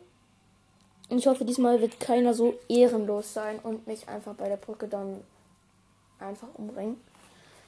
Und 1.09 1.19
ich 1.19 1.27
hoffe, 1.27 1.45
diesmal 1.45 1.81
wird 1.81 2.01
keiner 2.01 2.35
so 2.35 2.55
ehrenlos 2.69 3.33
sein 3.33 3.59
und 3.63 3.87
mich 3.87 4.09
einfach 4.09 4.35
bei 4.35 4.49
der 4.49 4.57
Brücke 4.57 4.89
dann 4.89 5.21
einfach 6.19 6.49
umbringen. 6.55 6.97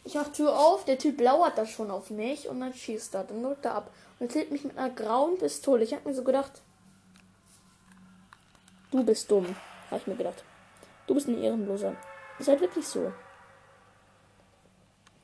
Ich 0.06 0.14
mach 0.14 0.28
Tür 0.28 0.56
auf, 0.56 0.84
der 0.84 0.98
Typ 0.98 1.20
lauert 1.20 1.58
da 1.58 1.66
schon 1.66 1.90
auf 1.90 2.10
mich 2.10 2.48
und 2.48 2.60
dann 2.60 2.72
schießt 2.72 3.16
er, 3.16 3.24
dann 3.24 3.42
drückt 3.42 3.64
er 3.64 3.74
ab. 3.74 3.90
Und 4.20 4.30
killt 4.30 4.52
mich 4.52 4.62
mit 4.62 4.78
einer 4.78 4.88
grauen 4.88 5.36
Pistole. 5.36 5.82
Ich 5.82 5.92
hab 5.92 6.06
mir 6.06 6.14
so 6.14 6.22
gedacht, 6.22 6.62
du 8.92 9.04
bist 9.04 9.28
dumm, 9.28 9.56
habe 9.90 10.00
ich 10.00 10.06
mir 10.06 10.14
gedacht. 10.14 10.44
Du 11.08 11.14
bist 11.14 11.26
ein 11.26 11.42
Ehrenloser. 11.42 11.96
Ist 12.38 12.46
halt 12.46 12.60
wirklich 12.60 12.86
so. 12.86 13.12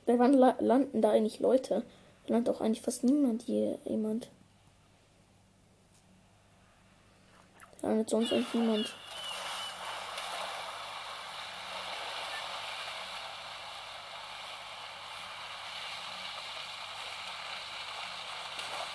Bei 0.05 0.19
wann 0.19 0.33
la 0.33 0.57
landen 0.59 1.01
da 1.01 1.13
eigentlich 1.13 1.39
Leute? 1.39 1.85
Da 2.27 2.35
landet 2.35 2.53
auch 2.53 2.61
eigentlich 2.61 2.83
fast 2.83 3.05
niemand 3.05 3.43
hier, 3.43 3.79
jemand. 3.85 4.31
Da 7.81 7.89
landet 7.89 8.11
sonst 8.11 8.33
eigentlich 8.33 8.53
niemand. 8.55 8.93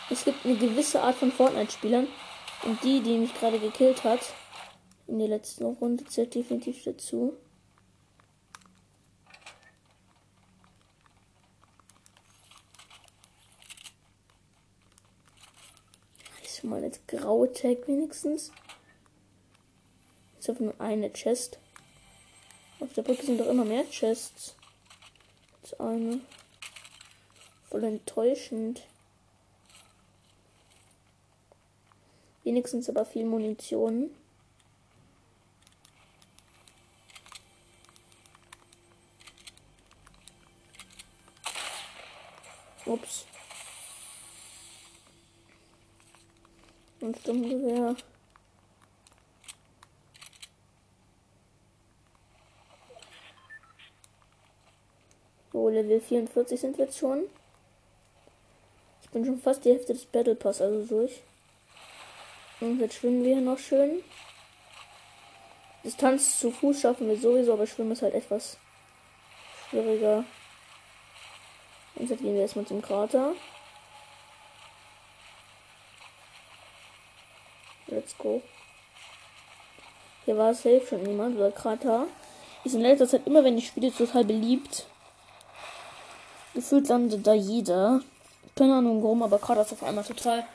Es 0.09 0.23
gibt 0.23 0.45
eine 0.45 0.55
gewisse 0.55 1.01
Art 1.01 1.15
von 1.15 1.31
Fortnite-Spielern 1.31 2.07
und 2.63 2.83
die, 2.83 3.01
die 3.01 3.17
mich 3.17 3.33
gerade 3.33 3.59
gekillt 3.59 4.03
hat, 4.03 4.21
in 5.05 5.19
der 5.19 5.27
letzten 5.27 5.65
Runde 5.65 6.05
zählt 6.05 6.33
definitiv 6.33 6.83
dazu. 6.83 7.35
Ist 16.43 16.57
schon 16.57 16.69
mal 16.69 16.77
eine 16.77 16.91
graue 17.07 17.51
Tag 17.51 17.87
wenigstens. 17.87 18.51
Ist 20.39 20.49
auf 20.49 20.59
nur 20.59 20.79
eine 20.79 21.11
Chest. 21.11 21.59
Auf 22.79 22.93
der 22.93 23.01
Brücke 23.01 23.25
sind 23.25 23.39
doch 23.39 23.47
immer 23.47 23.65
mehr 23.65 23.89
Chests. 23.89 24.55
Als 25.61 25.79
eine. 25.79 26.21
Voll 27.69 27.83
enttäuschend. 27.83 28.83
Wenigstens 32.47 32.87
aber 32.87 33.03
viel 33.03 33.25
Munition. 33.25 34.09
Ups. 42.85 43.25
Ein 47.01 47.13
Sturmgewehr. 47.15 47.97
So, 55.51 55.67
Level 55.67 55.99
44 55.99 56.57
sind 56.57 56.77
wir 56.77 56.85
jetzt 56.85 56.97
schon. 56.97 57.25
Ich 59.01 59.09
bin 59.09 59.25
schon 59.25 59.37
fast 59.37 59.65
die 59.65 59.71
Hälfte 59.71 59.91
des 59.91 60.05
Battle 60.05 60.35
Pass 60.35 60.61
also 60.61 60.85
durch. 60.85 61.23
Und 62.59 62.79
jetzt 62.79 62.95
schwimmen 62.95 63.23
wir 63.23 63.35
hier 63.35 63.43
noch 63.43 63.59
schön. 63.59 64.03
Distanz 65.83 66.39
zu 66.39 66.51
Fuß 66.51 66.81
schaffen 66.81 67.07
wir 67.07 67.17
sowieso, 67.17 67.53
aber 67.53 67.67
Schwimmen 67.67 67.91
ist 67.91 68.01
halt 68.01 68.13
etwas 68.13 68.57
schwieriger. 69.69 70.23
Und 71.95 72.09
jetzt 72.09 72.21
gehen 72.21 72.33
wir 72.33 72.41
erstmal 72.41 72.65
zum 72.65 72.81
Krater. 72.81 73.33
Let's 77.87 78.17
go. 78.17 78.41
Hier 80.25 80.37
war 80.37 80.53
safe 80.53 80.85
schon 80.87 81.03
niemand, 81.03 81.37
oder 81.37 81.51
Krater. 81.51 82.07
Ist 82.63 82.75
in 82.75 82.81
letzter 82.81 83.07
Zeit 83.07 83.25
immer, 83.25 83.43
wenn 83.43 83.57
ich 83.57 83.67
spiele, 83.67 83.93
total 83.93 84.25
beliebt. 84.25 84.87
Gefühlt 86.53 86.89
landet 86.89 87.25
da 87.25 87.33
jeder. 87.33 88.01
Keine 88.55 88.75
Ahnung 88.75 89.01
warum, 89.03 89.23
aber 89.23 89.39
Krater 89.39 89.61
ist 89.61 89.73
auf 89.73 89.83
einmal 89.83 90.03
total 90.03 90.45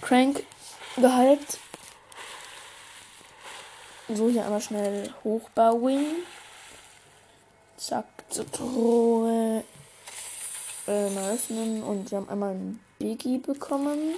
crank 0.00 0.44
gehypt. 0.96 1.58
So, 4.08 4.28
hier 4.28 4.44
einmal 4.44 4.60
schnell 4.60 5.14
hochbauen. 5.24 6.16
Zack, 7.76 8.06
zur 8.28 8.50
Truhe 8.50 9.64
äh, 10.86 11.32
öffnen. 11.32 11.82
Und 11.82 12.10
wir 12.10 12.18
haben 12.18 12.28
einmal 12.28 12.50
einen 12.50 12.80
Biggie 12.98 13.38
bekommen, 13.38 14.16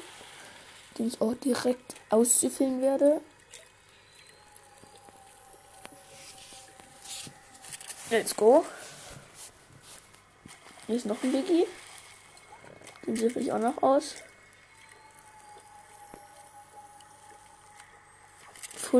den 0.99 1.09
ich 1.09 1.21
auch 1.21 1.35
direkt 1.35 1.95
auszufüllen 2.11 2.83
werde. 2.83 3.21
Let's 8.11 8.35
go. 8.37 8.65
Hier 10.87 10.97
ist 10.97 11.07
noch 11.07 11.23
ein 11.23 11.33
Biggie. 11.33 11.67
Den 13.07 13.17
süffel 13.17 13.43
ich 13.43 13.53
auch 13.53 13.59
noch 13.59 13.83
aus. 13.83 14.17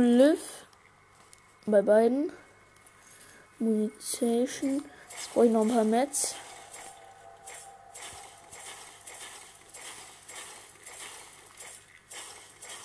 Live. 0.01 0.67
Bei 1.67 1.83
beiden. 1.83 2.33
Munition. 3.59 4.85
Jetzt 5.11 5.33
brauche 5.33 5.47
ich 5.47 5.53
noch 5.53 5.63
ein 5.63 5.69
paar 5.69 5.85
Mets. 5.85 6.35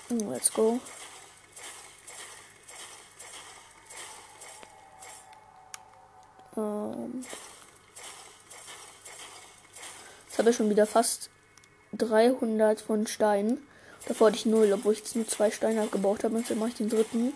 Let's 0.09 0.51
go. 0.53 0.79
Ähm. 6.57 7.25
habe 10.39 10.49
ja 10.49 10.53
schon 10.53 10.69
wieder 10.69 10.87
fast 10.87 11.29
300 11.93 12.81
von 12.81 13.05
Steinen. 13.05 13.68
Davor 14.07 14.27
hatte 14.27 14.37
ich 14.37 14.45
null, 14.45 14.71
obwohl 14.73 14.93
ich 14.93 14.99
jetzt 14.99 15.15
nur 15.15 15.27
zwei 15.27 15.51
Steine 15.51 15.87
gebaut 15.87 16.23
habe. 16.23 16.35
Und 16.35 16.47
jetzt 16.47 16.57
mache 16.57 16.69
ich 16.69 16.75
den 16.75 16.89
dritten. 16.89 17.33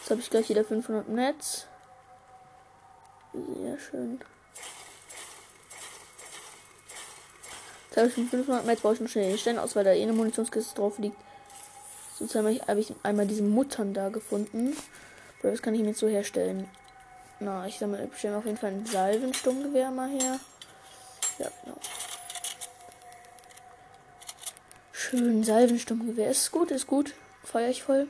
Jetzt 0.00 0.10
habe 0.10 0.20
ich 0.20 0.30
gleich 0.30 0.48
wieder 0.48 0.64
500 0.64 1.08
Netz. 1.08 1.66
Sehr 3.32 3.78
schön. 3.78 4.20
Jetzt 7.88 7.96
habe 7.96 8.06
ich 8.08 8.14
schon 8.14 8.28
500 8.28 8.66
Metz, 8.66 8.80
baue 8.82 8.94
ich 8.94 9.00
noch 9.00 9.08
schnell 9.08 9.30
den 9.30 9.38
Stein 9.38 9.58
aus, 9.58 9.74
weil 9.74 9.82
da 9.82 9.92
eh 9.92 10.02
eine 10.02 10.12
Munitionskiste 10.12 10.76
drauf 10.76 10.98
liegt. 10.98 11.16
Sozusagen 12.18 12.60
habe 12.68 12.80
ich 12.80 12.94
einmal 13.02 13.26
diese 13.26 13.42
Muttern 13.42 13.94
da 13.94 14.10
gefunden. 14.10 14.76
Das 15.42 15.60
kann 15.60 15.74
ich 15.74 15.82
mir 15.82 15.94
so 15.94 16.06
herstellen. 16.06 16.68
Na, 17.38 17.66
ich 17.66 17.78
sammle 17.78 18.06
bestimmt 18.06 18.36
auf 18.36 18.46
jeden 18.46 18.56
Fall 18.56 18.70
ein 18.70 18.86
Salvensturmgewehr 18.86 19.90
mal 19.90 20.08
her. 20.08 20.40
Ja, 21.38 21.48
genau. 21.62 21.76
Schön, 24.92 25.44
Salvensturmgewehr. 25.44 26.30
Ist 26.30 26.50
gut, 26.50 26.70
ist 26.70 26.86
gut. 26.86 27.12
Feier 27.44 27.68
ich 27.68 27.82
voll. 27.82 28.08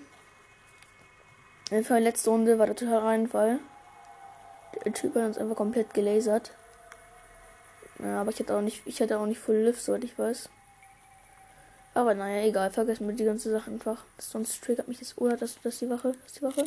In 1.71 1.83
der 1.83 2.01
letzte 2.01 2.31
Runde 2.31 2.59
war 2.59 2.67
der 2.67 2.77
total 2.77 2.99
Reinfall. 2.99 3.59
Der 4.85 4.93
Typ 4.93 5.17
hat 5.17 5.25
uns 5.25 5.39
einfach 5.39 5.57
komplett 5.57 5.93
gelasert. 5.93 6.53
Ja, 7.99 8.21
aber 8.21 8.31
ich 8.31 8.39
hatte 8.39 8.57
auch 8.57 8.61
nicht, 8.61 8.83
ich 8.87 9.01
hatte 9.01 9.19
auch 9.19 9.27
nicht 9.27 9.41
Full 9.41 9.57
Lift, 9.57 9.83
soweit 9.83 10.05
ich 10.05 10.17
weiß. 10.17 10.49
Aber 11.95 12.15
naja, 12.15 12.47
egal, 12.47 12.71
vergessen 12.71 13.09
wir 13.09 13.17
die 13.17 13.25
ganze 13.25 13.51
Sache 13.51 13.71
einfach. 13.71 14.05
Sonst 14.19 14.63
triggert 14.63 14.87
mich 14.87 14.99
das. 14.99 15.19
Oder 15.19 15.37
das, 15.37 15.59
das 15.63 15.79
die 15.79 15.91
Wache? 15.91 16.15
Das 16.23 16.35
die 16.35 16.43
Wache? 16.43 16.65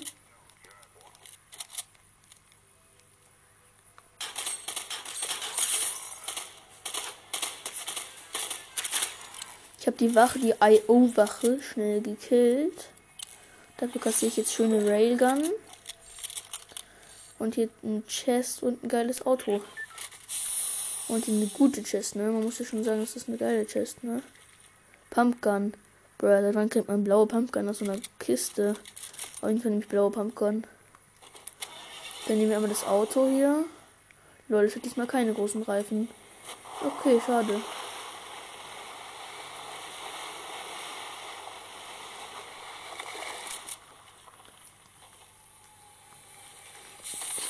Die 10.00 10.16
Wache, 10.16 10.40
die 10.40 10.54
IO-Wache, 10.60 11.62
schnell 11.62 12.02
gekillt. 12.02 12.90
Dafür 13.78 14.02
kassiere 14.02 14.30
ich 14.30 14.38
jetzt 14.38 14.54
schöne 14.54 14.86
Railgun. 14.90 15.44
Und 17.38 17.56
hier 17.56 17.70
ein 17.84 18.06
Chest 18.08 18.64
und 18.64 18.84
ein 18.84 18.90
geiles 18.90 19.26
Auto. 19.26 19.62
Und 21.08 21.28
eine 21.28 21.48
gute 21.48 21.84
Chest, 21.84 22.16
ne? 22.16 22.24
Man 22.24 22.44
muss 22.44 22.60
ja 22.60 22.66
schon 22.66 22.84
sagen, 22.84 23.00
das 23.02 23.16
ist 23.16 23.28
eine 23.28 23.38
geile 23.38 23.66
Chest, 23.66 24.04
ne? 24.04 24.22
Pumpgun. 25.10 25.74
Bruh, 26.18 26.52
dann 26.52 26.70
kriegt 26.70 26.88
man 26.88 27.04
blaue 27.04 27.28
Pumpgun 27.28 27.70
aus 27.70 27.80
so 27.80 27.86
einer 27.86 28.00
Kiste. 28.20 28.76
Auf 29.42 29.50
jeden 29.50 29.62
Fall 29.62 29.72
nehme 29.72 29.84
ich 29.84 29.88
blaue 29.88 30.12
Pumpgun. 30.12 30.66
Dann 32.28 32.38
nehmen 32.38 32.50
wir 32.50 32.58
einmal 32.58 32.70
das 32.70 32.86
Auto 32.86 33.28
hier. 33.28 33.64
Leute, 34.50 34.68
das 34.68 34.76
hat 34.76 34.86
diesmal 34.86 35.08
keine 35.08 35.34
großen 35.34 35.64
Reifen. 35.64 36.10
Okay, 36.82 37.20
schade. 37.26 37.62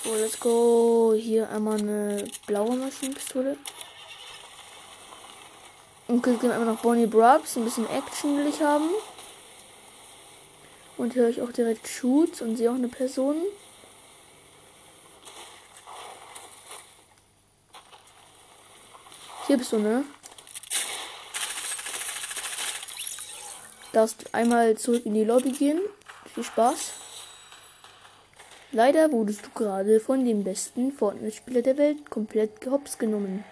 So, 0.04 0.16
let's 0.30 0.40
go. 0.40 1.16
Hier 1.18 1.50
einmal 1.50 1.80
eine 1.80 2.28
blaue 2.46 2.76
Maschinenpistole. 2.76 3.58
Und 6.08 6.22
gehen 6.22 6.40
wir 6.42 6.54
einmal 6.54 6.74
noch 6.74 6.82
Bonnie 6.82 7.08
Brubs. 7.08 7.58
Ein 7.58 7.66
bisschen 7.66 7.90
Action 7.90 8.38
will 8.38 8.48
ich 8.48 8.62
haben. 8.62 8.90
Und 10.98 11.14
hier 11.14 11.24
höre 11.24 11.30
ich 11.30 11.42
auch 11.42 11.52
direkt 11.52 11.88
Shoots 11.88 12.42
und 12.42 12.58
sehe 12.58 12.70
auch 12.70 12.76
eine 12.76 12.90
Person. 12.90 13.38
Hier 19.48 19.58
bist 19.58 19.72
du, 19.72 19.80
ne? 19.80 20.04
Darfst 23.94 24.32
einmal 24.36 24.78
zurück 24.78 25.08
in 25.08 25.16
die 25.16 25.24
Lobby 25.24 25.52
gehen. 25.54 25.82
Viel 26.36 26.44
Spaß. 26.44 26.92
Leider 28.72 29.12
wurdest 29.12 29.48
du 29.48 29.50
gerade 29.56 30.00
von 30.00 30.24
dem 30.24 30.44
besten 30.44 30.92
Fortnite-Spieler 30.92 31.64
der 31.64 31.78
Welt 31.78 32.08
komplett 32.12 32.62
gehops 32.62 33.00
genommen. 33.00 33.44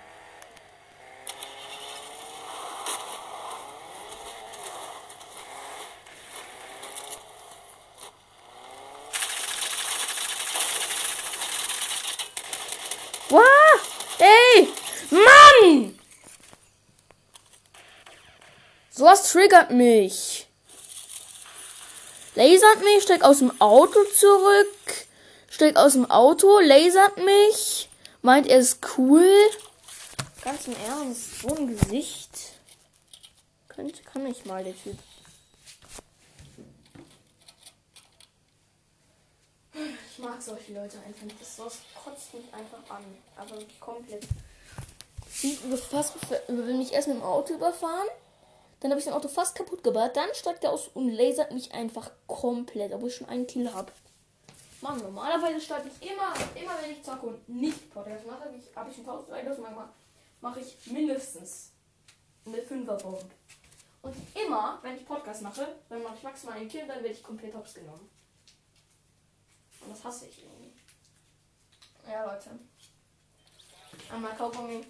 Wow! 13.30 13.42
Ey! 14.20 14.68
Mann! 15.10 16.00
Sowas 18.92 19.32
triggert 19.32 19.72
mich. 19.72 20.48
Lasert 22.36 22.84
mich, 22.84 23.02
steig 23.02 23.24
aus 23.24 23.40
dem 23.40 23.52
Auto 23.60 24.04
zurück 24.14 25.07
steigt 25.58 25.78
aus 25.78 25.94
dem 25.94 26.10
Auto, 26.12 26.60
lasert 26.60 27.18
mich, 27.18 27.90
meint 28.22 28.46
er 28.46 28.60
ist 28.60 28.78
cool. 28.96 29.28
Ganz 30.44 30.68
im 30.68 30.76
Ernst, 30.86 31.42
so 31.42 31.48
ein 31.48 31.68
Gesicht. 31.68 32.30
Könnte, 33.68 34.04
kann 34.04 34.28
ich 34.28 34.46
mal, 34.46 34.64
der 34.64 34.76
Typ. 34.78 34.96
Ich 39.74 40.20
mag 40.20 40.40
solche 40.40 40.74
Leute 40.74 41.00
einfach 41.00 41.24
nicht. 41.24 41.42
Das, 41.42 41.56
das 41.56 41.80
kotzt 42.04 42.36
mich 42.36 42.46
einfach 42.54 42.96
an. 42.96 43.04
Aber 43.36 43.58
komplett. 43.80 44.28
Sie 45.32 45.58
fast, 45.90 46.14
will 46.48 46.78
mich 46.78 46.94
erst 46.94 47.08
mit 47.08 47.18
dem 47.18 47.24
Auto 47.24 47.56
überfahren. 47.56 48.08
Dann 48.80 48.92
habe 48.92 49.00
ich 49.00 49.06
sein 49.06 49.16
Auto 49.16 49.28
fast 49.28 49.56
kaputt 49.56 49.84
gebaut. 49.84 50.12
Dann 50.14 50.30
steigt 50.36 50.64
er 50.64 50.72
aus 50.72 50.88
und 50.94 51.10
lasert 51.10 51.52
mich 51.52 51.72
einfach 51.72 52.12
komplett, 52.28 52.94
obwohl 52.94 53.10
ich 53.10 53.16
schon 53.16 53.30
einen 53.30 53.48
Kill 53.48 53.74
habe. 53.74 53.92
Mann, 54.82 54.98
normalerweise 55.00 55.60
starte 55.60 55.90
ich 55.90 56.12
immer, 56.12 56.34
immer 56.56 56.82
wenn 56.82 56.92
ich 56.92 57.04
zocke 57.04 57.26
und 57.26 57.50
nicht 57.50 57.92
Podcast 57.92 58.26
mache, 58.28 58.46
habe 58.46 58.56
ich, 58.56 58.76
hab 58.76 58.90
ich 58.90 58.96
schon 58.96 59.10
1000 59.10 59.60
Mal 59.60 59.70
gemacht, 59.70 59.90
mache 60.40 60.60
ich 60.60 60.92
mindestens 60.92 61.72
eine 62.46 62.58
5er 62.58 63.02
Bomb. 63.02 63.26
Und 64.04 64.16
immer, 64.36 64.80
wenn 64.84 64.96
ich 64.96 65.06
Podcast 65.06 65.42
mache, 65.42 65.68
dann 65.90 66.04
mache 66.04 66.16
ich 66.16 66.24
maximal 66.24 66.58
einen 66.58 66.70
Kill, 66.70 66.88
dann 66.88 67.04
werde 67.04 67.10
ich 67.10 67.24
komplett 67.24 67.56
hops 67.56 67.74
genommen. 67.74 68.08
Und 69.82 69.92
das 69.92 70.04
hasse 70.04 70.28
ich 70.28 70.44
irgendwie. 70.44 70.72
Ja, 72.08 72.26
Leute. 72.26 72.52
Einmal 74.12 74.36
Kaugummi. 74.36 74.86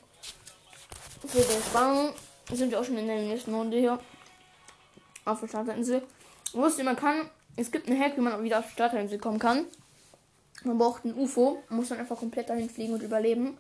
Für 1.28 1.42
den 1.42 1.64
Spannung 1.64 2.14
sind 2.52 2.70
wir 2.70 2.80
auch 2.80 2.84
schon 2.84 2.98
in 2.98 3.08
der 3.08 3.22
nächsten 3.22 3.54
Runde 3.54 3.78
hier. 3.78 4.00
Auf 5.26 5.40
der 5.40 5.48
Starterinsel. 5.48 6.06
Wusste 6.54 6.84
man 6.84 6.96
kann 6.96 7.30
es 7.58 7.72
gibt 7.72 7.90
einen 7.90 8.00
Hack, 8.00 8.16
wie 8.16 8.22
man 8.22 8.44
wieder 8.44 8.60
auf 8.60 8.66
die 8.68 8.72
Starterinsel 8.74 9.18
kommen 9.18 9.40
kann. 9.40 9.66
Man 10.64 10.78
braucht 10.78 11.06
ein 11.06 11.16
UFO, 11.16 11.62
muss 11.70 11.90
dann 11.90 12.00
einfach 12.00 12.18
komplett 12.18 12.50
dahin 12.50 12.70
fliegen 12.70 12.94
und 12.94 13.04
überleben. 13.04 13.58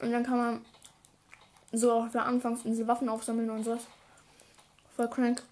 Und 0.00 0.12
dann 0.12 0.24
kann 0.24 0.36
man 0.36 0.64
so 1.72 1.92
auf 1.92 2.12
der 2.12 2.26
Anfangsinsel 2.26 2.86
Waffen 2.86 3.08
aufsammeln 3.08 3.48
und 3.48 3.64
sowas. 3.64 3.86
Voll 4.96 5.08
crank. 5.08 5.42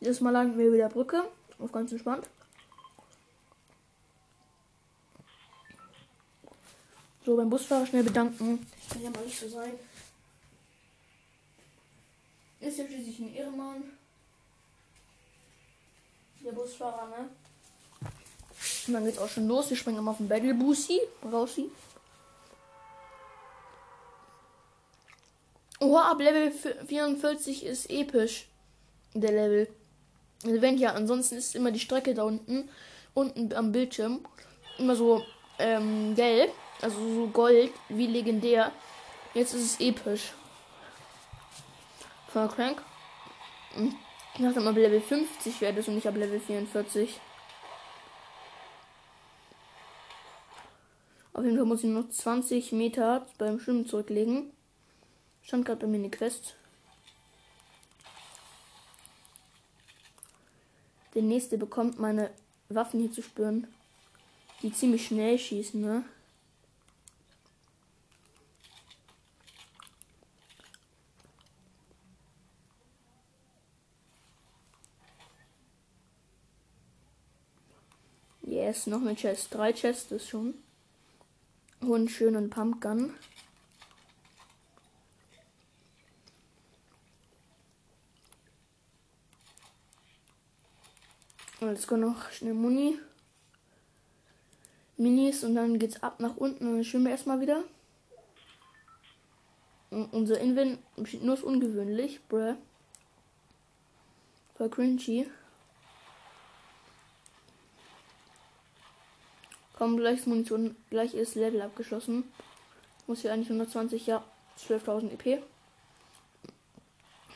Jedes 0.00 0.20
Mal 0.20 0.30
landen 0.30 0.58
wir 0.58 0.72
wieder 0.72 0.88
Brücke. 0.88 1.24
Auf 1.58 1.72
ganz 1.72 1.92
entspannt. 1.92 2.28
So, 7.24 7.36
beim 7.36 7.50
Busfahrer 7.50 7.86
schnell 7.86 8.02
bedanken. 8.02 8.66
Kann 8.90 9.02
ja 9.02 9.10
mal 9.10 9.24
nicht 9.24 9.38
so 9.38 9.48
sein. 9.48 9.72
Ist 12.62 12.78
ja 12.78 12.86
schließlich 12.86 13.18
ein 13.18 13.34
Irrmann. 13.34 13.82
Der 16.44 16.52
Busfahrer, 16.52 17.08
ne? 17.08 17.28
Und 18.86 18.92
dann 18.94 19.04
geht's 19.04 19.18
auch 19.18 19.28
schon 19.28 19.48
los. 19.48 19.68
Wir 19.68 19.76
springen 19.76 19.98
immer 19.98 20.12
auf 20.12 20.18
den 20.18 20.28
Battle 20.28 20.54
Boosie. 20.54 21.00
Rausi. 21.24 21.70
Oha, 25.80 26.12
ab 26.12 26.20
Level 26.20 26.52
44 26.52 27.66
ist 27.66 27.90
episch. 27.90 28.46
Der 29.14 29.32
Level. 29.32 29.68
Also 30.44 30.62
wenn 30.62 30.78
ja, 30.78 30.92
ansonsten 30.92 31.36
ist 31.36 31.56
immer 31.56 31.72
die 31.72 31.80
Strecke 31.80 32.14
da 32.14 32.22
unten. 32.22 32.68
Unten 33.12 33.52
am 33.54 33.72
Bildschirm. 33.72 34.24
Immer 34.78 34.94
so 34.94 35.24
ähm, 35.58 36.14
gelb. 36.14 36.52
Also 36.80 36.96
so 36.96 37.26
gold, 37.26 37.72
wie 37.88 38.06
legendär. 38.06 38.70
Jetzt 39.34 39.52
ist 39.52 39.64
es 39.64 39.80
episch. 39.80 40.32
Voll 42.32 42.48
crank. 42.48 42.82
Ich 44.34 44.42
dachte 44.42 44.60
mal, 44.60 44.74
Level 44.74 45.00
50 45.00 45.60
wäre 45.60 45.74
das 45.74 45.88
und 45.88 45.94
nicht 45.94 46.06
ab 46.06 46.16
Level 46.16 46.40
44. 46.40 47.20
Auf 51.34 51.44
jeden 51.44 51.56
Fall 51.56 51.66
muss 51.66 51.84
ich 51.84 51.90
noch 51.90 52.08
20 52.08 52.72
Meter 52.72 53.26
beim 53.38 53.58
Schwimmen 53.58 53.86
zurücklegen. 53.86 54.50
Stand 55.42 55.64
gerade 55.66 55.80
bei 55.80 55.86
mir 55.86 55.98
eine 55.98 56.10
Quest. 56.10 56.56
der 61.14 61.22
nächste 61.22 61.58
bekommt, 61.58 61.98
meine 61.98 62.30
Waffen 62.68 63.00
hier 63.00 63.12
zu 63.12 63.22
spüren, 63.22 63.66
die 64.62 64.72
ziemlich 64.72 65.06
schnell 65.06 65.38
schießen, 65.38 65.80
ne? 65.80 66.04
Yes, 78.72 78.86
noch 78.86 79.02
eine 79.02 79.14
Chest. 79.14 79.52
Drei 79.52 79.74
Chests 79.74 80.10
ist 80.12 80.30
schon. 80.30 80.54
Und 81.80 82.10
schönen 82.10 82.48
Pumpgun. 82.48 83.12
Jetzt 91.60 91.86
kommt 91.86 92.00
noch 92.00 92.30
schnell 92.30 92.54
Muni. 92.54 92.98
Minis 94.96 95.44
und 95.44 95.54
dann 95.54 95.78
geht's 95.78 96.02
ab 96.02 96.18
nach 96.20 96.38
unten 96.38 96.66
und 96.66 96.76
dann 96.76 96.84
schwimmen 96.84 97.04
wir 97.04 97.12
erstmal 97.12 97.42
wieder. 97.42 97.64
Und 99.90 100.14
unser 100.14 100.40
Invent 100.40 100.78
nur 101.22 101.34
ist 101.34 101.42
ungewöhnlich, 101.42 102.26
bruh. 102.26 102.54
Voll 104.54 104.70
cringy. 104.70 105.26
Komm, 109.82 109.96
gleich 109.96 110.24
Munition, 110.28 110.76
gleich 110.90 111.12
ist 111.12 111.34
Level 111.34 111.60
abgeschlossen. 111.60 112.22
Muss 113.08 113.22
hier 113.22 113.32
eigentlich 113.32 113.48
120, 113.48 114.06
ja, 114.06 114.22
12.000 114.56 115.10
EP. 115.10 115.42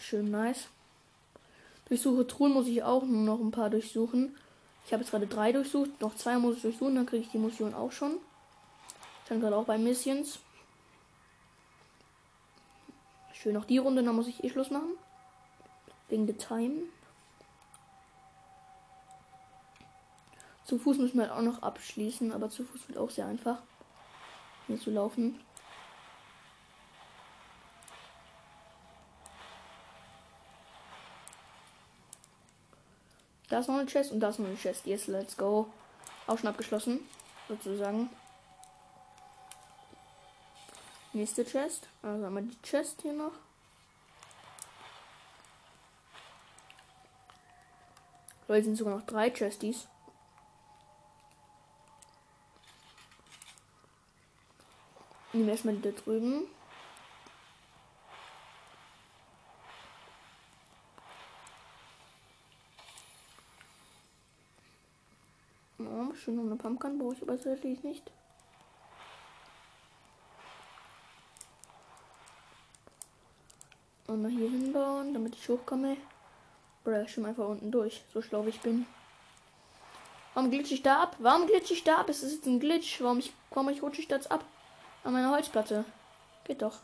Schön 0.00 0.30
nice. 0.30 0.68
Durchsuche 1.88 2.24
Truhen 2.24 2.52
muss 2.52 2.68
ich 2.68 2.84
auch 2.84 3.02
nur 3.02 3.24
noch 3.24 3.40
ein 3.40 3.50
paar 3.50 3.68
durchsuchen. 3.68 4.36
Ich 4.84 4.92
habe 4.92 5.02
jetzt 5.02 5.10
gerade 5.10 5.26
drei 5.26 5.50
durchsucht. 5.50 6.00
Noch 6.00 6.14
zwei 6.14 6.38
muss 6.38 6.54
ich 6.54 6.62
durchsuchen, 6.62 6.94
dann 6.94 7.06
kriege 7.06 7.24
ich 7.24 7.32
die 7.32 7.38
Mission 7.38 7.74
auch 7.74 7.90
schon. 7.90 8.18
Ich 9.24 9.28
bin 9.28 9.40
gerade 9.40 9.56
auch 9.56 9.64
bei 9.64 9.76
Missions. 9.76 10.38
Schön 13.32 13.54
noch 13.54 13.64
die 13.64 13.78
Runde, 13.78 14.04
dann 14.04 14.14
muss 14.14 14.28
ich 14.28 14.44
eh 14.44 14.50
Schluss 14.50 14.70
machen. 14.70 14.90
Wegen 16.08 16.28
der 16.28 16.38
Time. 16.38 16.84
Zu 20.66 20.78
Fuß 20.78 20.98
müssen 20.98 21.20
wir 21.20 21.32
auch 21.32 21.42
noch 21.42 21.62
abschließen, 21.62 22.32
aber 22.32 22.50
zu 22.50 22.64
Fuß 22.64 22.88
wird 22.88 22.98
auch 22.98 23.10
sehr 23.10 23.26
einfach, 23.26 23.58
hier 24.66 24.80
zu 24.80 24.90
laufen. 24.90 25.38
Da 33.48 33.60
ist 33.60 33.68
noch 33.68 33.76
eine 33.76 33.86
Chest 33.86 34.10
und 34.10 34.18
da 34.18 34.30
ist 34.30 34.40
noch 34.40 34.48
eine 34.48 34.56
Chest. 34.56 34.86
Yes, 34.86 35.06
let's 35.06 35.36
go. 35.36 35.68
Auch 36.26 36.36
schon 36.36 36.48
abgeschlossen, 36.48 37.08
sozusagen. 37.48 38.10
Nächste 41.12 41.44
Chest. 41.44 41.88
Also 42.02 42.26
haben 42.26 42.34
wir 42.34 42.42
die 42.42 42.60
Chest 42.62 43.02
hier 43.02 43.12
noch. 43.12 43.32
Weil 48.48 48.64
sind 48.64 48.74
sogar 48.74 48.96
noch 48.96 49.06
drei 49.06 49.30
Chesties. 49.30 49.86
Nehmen 55.36 55.48
wir 55.48 55.52
erstmal 55.52 55.74
die 55.74 55.82
da 55.82 55.90
drüben. 55.90 56.44
Schön 66.14 66.36
noch 66.36 66.44
eine 66.44 66.56
Pumpkin 66.56 66.98
brauche 66.98 67.12
ich 67.12 67.22
aber 67.22 67.32
tatsächlich 67.32 67.84
nicht. 67.84 68.10
Und 74.06 74.22
mal 74.22 74.30
hier 74.30 74.48
hinbauen, 74.48 75.12
damit 75.12 75.34
ich 75.34 75.46
hochkomme. 75.50 75.98
Oder 76.86 77.02
ich 77.02 77.12
schon 77.12 77.26
einfach 77.26 77.46
unten 77.46 77.70
durch, 77.70 78.02
so 78.14 78.22
schlau 78.22 78.46
wie 78.46 78.50
ich 78.50 78.60
bin. 78.62 78.86
Warum 80.32 80.50
glitsch 80.50 80.72
ich 80.72 80.82
da 80.82 81.02
ab? 81.02 81.16
Warum 81.18 81.46
glitsch 81.46 81.72
ich 81.72 81.84
da 81.84 81.96
ab? 81.96 82.08
Es 82.08 82.22
ist 82.22 82.36
jetzt 82.36 82.46
ein 82.46 82.58
Glitch. 82.58 83.02
Warum 83.02 83.18
ich, 83.18 83.34
warum 83.50 83.68
ich 83.68 83.82
rutsche 83.82 84.00
ich 84.00 84.08
das 84.08 84.30
ab? 84.30 84.42
An 85.06 85.12
meiner 85.12 85.30
Holzplatte. 85.30 85.84
Geht 86.42 86.62
doch. 86.62 86.80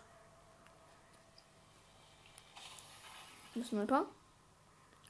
Müssen 3.56 3.76
wir 3.76 3.82
ein 3.82 3.88
paar. 3.88 4.06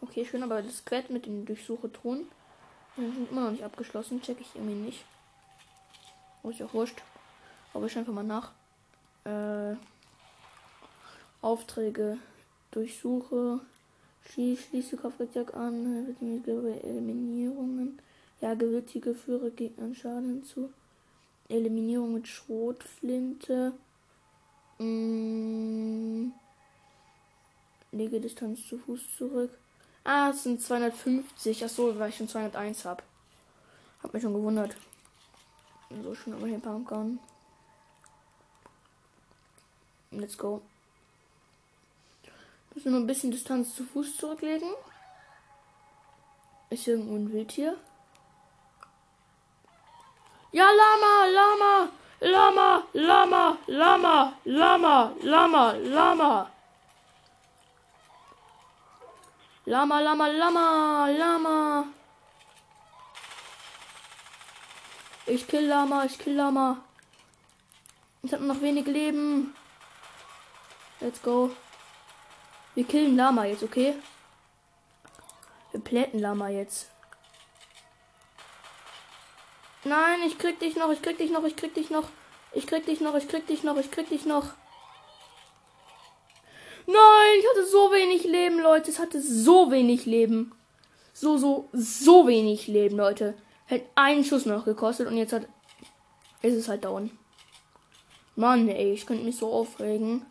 Okay, 0.01 0.25
schön, 0.25 0.43
aber 0.43 0.63
das 0.63 0.85
Quett 0.85 1.11
mit 1.11 1.27
den 1.27 1.45
Durchsuche-Truhen 1.45 2.27
die 2.97 3.11
sind 3.11 3.31
immer 3.31 3.45
noch 3.45 3.51
nicht 3.51 3.65
abgeschlossen. 3.65 4.21
Check 4.23 4.41
ich 4.41 4.55
irgendwie 4.55 4.75
nicht. 4.75 5.05
Oh, 6.43 6.51
ist 6.51 6.63
auch 6.63 6.75
wurscht. 6.75 7.03
Aber 7.73 7.87
ich 7.87 7.97
einfach 7.97 8.13
mal 8.13 8.25
nach. 8.25 8.53
Äh, 9.25 9.77
Aufträge 11.41 12.19
durchsuche. 12.71 13.61
Schließe 14.25 14.97
Kraftwerk 14.97 15.55
an. 15.55 16.17
Eliminierungen. 16.21 17.99
Ja, 18.41 18.55
gewürtige 18.55 19.15
führe 19.15 19.51
Gegnern 19.51 19.95
Schaden 19.95 20.29
hinzu. 20.29 20.73
Eliminierung 21.53 22.15
mit 22.15 22.27
Schrotflinte. 22.27 23.73
Mm, 24.79 26.33
lege 27.93 28.21
Distanz 28.21 28.67
zu 28.67 28.79
Fuß 28.79 29.17
zurück. 29.17 29.51
Ah, 30.05 30.31
es 30.31 30.43
sind 30.43 30.61
250. 30.61 31.65
Achso, 31.65 31.99
weil 31.99 32.11
ich 32.11 32.17
schon 32.17 32.29
201 32.29 32.85
habe. 32.85 33.03
Hab 34.03 34.13
mich 34.13 34.23
schon 34.23 34.35
gewundert. 34.35 34.75
So 36.03 36.15
schon 36.15 36.33
aber 36.35 36.47
hier 36.47 36.59
Pumpgun. 36.59 37.21
Let's 40.11 40.37
go. 40.37 40.63
Müssen 42.75 42.93
wir 42.93 43.01
ein 43.01 43.07
bisschen 43.07 43.31
Distanz 43.31 43.75
zu 43.75 43.85
Fuß 43.85 44.17
zurücklegen. 44.17 44.69
Ist 46.71 46.89
irgendwo 46.89 47.15
ein 47.17 47.33
Wildtier? 47.33 47.77
Ja, 50.53 50.71
Lama, 50.71 51.27
Lama, 51.33 51.89
Lama, 52.21 52.83
Lama, 52.93 53.59
Lama, 53.67 54.35
Lama, 54.45 55.13
Lama, 55.23 55.73
Lama. 55.73 56.51
Lama, 59.65 60.01
Lama, 60.01 60.29
Lama, 60.29 61.09
Lama. 61.11 61.85
Ich 65.25 65.49
kill 65.49 65.67
Lama, 65.69 66.05
ich 66.05 66.19
kill 66.19 66.35
Lama. 66.35 66.77
Ich 68.23 68.35
habe 68.35 68.45
noch 68.45 68.61
wenig 68.61 68.87
Leben. 68.87 69.55
Let's 71.01 71.23
go. 71.23 71.51
Wir 72.75 72.85
killen 72.85 73.17
Lama 73.17 73.47
jetzt, 73.47 73.63
okay? 73.63 73.95
Wir 75.71 75.81
plätten 75.81 76.21
Lama 76.21 76.51
jetzt. 76.51 76.92
Nein, 79.85 80.21
ich 80.27 80.39
krieg 80.39 80.61
dich 80.61 80.77
noch, 80.77 80.91
ich 80.93 81.03
krieg 81.03 81.19
dich 81.19 81.31
noch, 81.31 81.45
ich 81.45 81.57
krieg 81.57 81.75
dich 81.75 81.91
noch. 81.91 82.09
Ich 82.53 82.67
krieg 82.67 82.87
dich 82.87 83.01
noch, 83.01 83.15
ich 83.15 83.29
krieg 83.29 83.47
dich 83.47 83.63
noch, 83.65 83.77
ich 83.77 83.91
krieg 83.91 84.09
dich 84.09 84.27
noch. 84.27 84.45
Nein, 86.87 87.39
ich 87.39 87.49
hatte 87.49 87.67
so 87.67 87.91
wenig 87.93 88.25
Leben, 88.25 88.61
Leute. 88.61 88.91
Es 88.91 88.99
hatte 88.99 89.21
so 89.21 89.71
wenig 89.71 90.05
Leben. 90.05 90.53
So, 91.13 91.39
so, 91.39 91.69
so 91.73 92.27
wenig 92.27 92.67
Leben, 92.67 92.97
Leute. 92.97 93.35
Hätte 93.67 93.89
einen 93.95 94.25
Schuss 94.25 94.47
noch 94.47 94.65
gekostet 94.65 95.09
und 95.09 95.17
jetzt 95.17 95.33
hat. 95.33 95.47
Ist 96.43 96.57
es 96.57 96.69
halt 96.69 96.85
down. 96.85 97.11
Mann, 98.35 98.69
ey, 98.69 98.93
ich 98.93 99.07
könnte 99.07 99.25
mich 99.25 99.37
so 99.37 99.53
aufregen. 99.53 100.27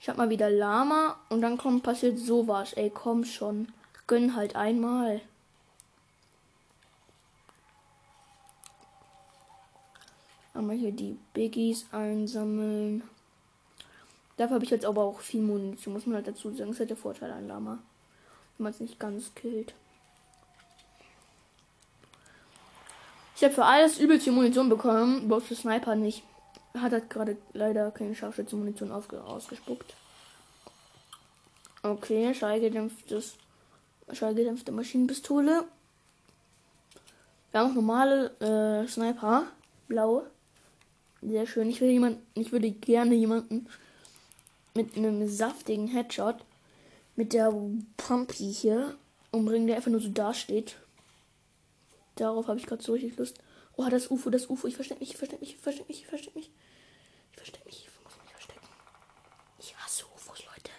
Ich 0.00 0.08
hab 0.08 0.16
mal 0.16 0.30
wieder 0.30 0.50
Lama 0.50 1.16
und 1.28 1.40
dann 1.40 1.56
kommt 1.56 1.84
passiert 1.84 2.18
sowas. 2.18 2.72
Ey, 2.72 2.90
komm 2.90 3.24
schon. 3.24 3.72
Gönn 4.06 4.34
halt 4.34 4.56
einmal. 4.56 5.20
Einmal 10.62 10.76
hier 10.76 10.92
die 10.92 11.18
Biggies 11.34 11.86
einsammeln. 11.90 13.02
Dafür 14.36 14.54
habe 14.54 14.64
ich 14.64 14.70
jetzt 14.70 14.84
aber 14.84 15.02
auch 15.02 15.18
viel 15.18 15.42
Munition, 15.42 15.92
muss 15.92 16.06
man 16.06 16.14
halt 16.14 16.28
dazu 16.28 16.54
sagen. 16.54 16.70
Das 16.70 16.78
hat 16.78 16.88
der 16.88 16.96
Vorteil 16.96 17.32
an 17.32 17.48
Lama. 17.48 17.80
Wenn 18.56 18.62
man 18.62 18.72
es 18.72 18.78
nicht 18.78 19.00
ganz 19.00 19.34
killt. 19.34 19.74
Ich 23.34 23.42
habe 23.42 23.52
für 23.52 23.64
alles 23.64 23.98
übelst 23.98 24.22
viel 24.22 24.32
Munition 24.32 24.68
bekommen, 24.68 25.26
bloß 25.26 25.42
für 25.42 25.56
Sniper 25.56 25.96
nicht. 25.96 26.22
Hat 26.74 26.92
halt 26.92 27.10
gerade 27.10 27.36
leider 27.54 27.90
keine 27.90 28.14
Scharfschütze-Munition 28.14 28.92
ausgespuckt. 28.92 29.96
Okay, 31.82 32.32
schallgedämpftes, 32.34 33.34
schallgedämpfte 34.12 34.70
Maschinenpistole. 34.70 35.64
Wir 37.50 37.60
haben 37.60 37.70
auch 37.70 37.74
normale 37.74 38.84
äh, 38.84 38.86
Sniper, 38.86 39.46
blaue. 39.88 40.30
Sehr 41.22 41.46
schön. 41.46 41.70
Ich 41.70 41.80
würde 41.80 41.92
jemanden, 41.92 42.26
ich 42.34 42.50
würde 42.50 42.70
gerne 42.72 43.14
jemanden 43.14 43.68
mit 44.74 44.96
einem 44.96 45.28
saftigen 45.28 45.86
Headshot 45.86 46.44
mit 47.14 47.32
der 47.32 47.54
Pumpy 47.96 48.52
hier 48.52 48.96
umbringen, 49.30 49.68
der 49.68 49.76
einfach 49.76 49.90
nur 49.90 50.00
so 50.00 50.08
dasteht. 50.08 50.76
Darauf 52.16 52.48
habe 52.48 52.58
ich 52.58 52.66
gerade 52.66 52.82
so 52.82 52.92
richtig 52.92 53.16
Lust. 53.16 53.38
Oh, 53.76 53.86
das 53.88 54.10
UFO, 54.10 54.30
das 54.30 54.50
UFO. 54.50 54.66
Ich 54.66 54.74
verstecke 54.74 55.00
mich, 55.00 55.10
ich 55.10 55.16
verstecke 55.16 55.40
mich, 55.40 55.50
ich 55.54 55.60
verstecke 55.60 55.88
mich, 55.88 56.00
ich 56.00 56.06
verstecke 56.06 56.38
mich. 56.38 56.50
Ich 57.30 57.36
verstecke 57.36 57.64
mich, 57.66 57.86
ich 57.86 58.04
muss 58.04 58.12
mich 58.22 58.32
verstecken. 58.32 58.66
Ich 59.60 59.76
hasse 59.76 60.04
UFOs, 60.14 60.44
Leute. 60.44 60.70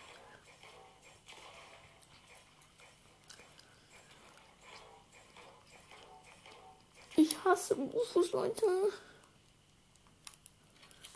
Ich 7.16 7.44
hasse 7.46 7.76
UFOs, 7.78 8.32
Leute. 8.34 8.66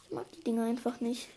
Ich 0.07 0.13
mag 0.13 0.31
die 0.31 0.39
Dinger 0.41 0.65
einfach 0.65 1.01
nicht. 1.01 1.27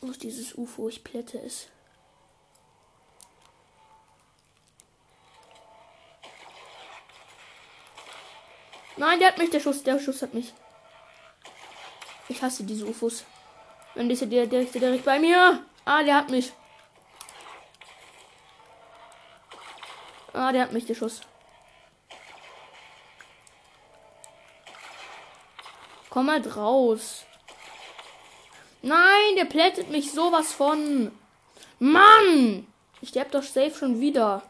Wo 0.00 0.10
ist 0.10 0.22
dieses 0.22 0.54
UFO? 0.54 0.88
Ich 0.88 1.04
plätte 1.04 1.38
es. 1.38 1.68
Nein, 8.96 9.18
der 9.18 9.28
hat 9.28 9.38
mich, 9.38 9.50
der 9.50 9.60
Schuss, 9.60 9.82
der 9.82 9.98
Schuss 10.00 10.22
hat 10.22 10.32
mich. 10.32 10.54
Ich 12.28 12.42
hasse 12.42 12.64
diese 12.64 12.86
UFOs. 12.86 13.24
Wenn 13.94 14.10
ist 14.10 14.22
der, 14.22 14.46
direkt 14.46 15.04
bei 15.04 15.18
mir. 15.18 15.64
Ah, 15.84 16.02
der 16.02 16.16
hat 16.16 16.30
mich. 16.30 16.52
Ah, 20.38 20.52
der 20.52 20.62
hat 20.62 20.72
mich, 20.72 20.86
der 20.86 20.94
Schuss. 20.94 21.22
Komm 26.10 26.26
mal 26.26 26.40
raus. 26.40 27.24
Nein, 28.82 29.34
der 29.36 29.46
plättet 29.46 29.90
mich 29.90 30.12
sowas 30.12 30.52
von. 30.52 31.10
Mann! 31.80 32.68
Ich 33.00 33.08
sterb 33.08 33.32
doch 33.32 33.42
safe 33.42 33.74
schon 33.74 34.00
wieder. 34.00 34.44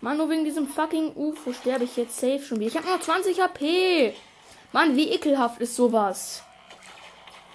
Mann, 0.00 0.16
nur 0.16 0.30
wegen 0.30 0.44
diesem 0.44 0.66
fucking 0.66 1.14
UFO 1.14 1.52
sterbe 1.52 1.84
ich 1.84 1.98
jetzt 1.98 2.18
safe 2.18 2.42
schon 2.42 2.60
wieder. 2.60 2.70
Ich 2.70 2.76
habe 2.78 2.88
noch 2.88 3.00
20 3.00 3.42
HP. 3.42 4.14
Mann, 4.72 4.96
wie 4.96 5.10
ekelhaft 5.10 5.60
ist 5.60 5.76
sowas. 5.76 6.42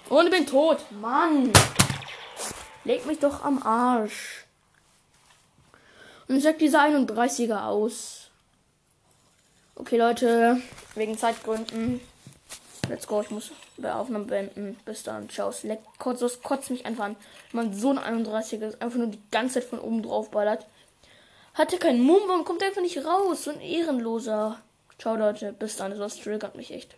Und 0.08 0.30
bin 0.30 0.46
tot. 0.46 0.84
Mann. 0.92 1.52
Leg 2.84 3.06
mich 3.06 3.18
doch 3.18 3.44
am 3.44 3.62
Arsch. 3.62 4.44
Und 6.28 6.36
ich 6.36 6.42
sag 6.42 6.58
diese 6.58 6.80
31er 6.80 7.64
aus. 7.64 8.30
Okay, 9.74 9.96
Leute. 9.96 10.60
Wegen 10.94 11.18
Zeitgründen 11.18 12.00
Let's 12.90 13.06
go, 13.06 13.20
ich 13.20 13.30
muss 13.30 13.52
bei 13.76 13.92
Aufnahme 13.92 14.24
beenden. 14.24 14.76
Bis 14.84 15.04
dann, 15.04 15.30
ciao. 15.30 15.54
Leck, 15.62 15.78
kurz, 15.98 16.18
das 16.18 16.42
kotzt 16.42 16.70
mich 16.70 16.86
einfach 16.86 17.04
an. 17.04 17.16
Man 17.52 17.72
so 17.72 17.90
ein 17.90 17.98
31er 17.98 18.66
ist, 18.66 18.82
einfach 18.82 18.98
nur 18.98 19.06
die 19.06 19.22
ganze 19.30 19.54
Zeit 19.54 19.64
von 19.64 19.78
oben 19.78 20.02
drauf 20.02 20.32
ballert. 20.32 20.66
Hat 21.54 21.72
er 21.72 21.78
keinen 21.78 22.00
Mumm, 22.00 22.22
warum 22.26 22.44
kommt 22.44 22.62
er 22.62 22.68
einfach 22.68 22.82
nicht 22.82 22.98
raus? 23.04 23.44
So 23.44 23.52
ein 23.52 23.60
Ehrenloser. 23.60 24.58
Ciao, 24.98 25.14
Leute. 25.14 25.52
Bis 25.52 25.76
dann, 25.76 25.96
das 25.96 26.16
triggert 26.16 26.56
mich 26.56 26.72
echt. 26.72 26.96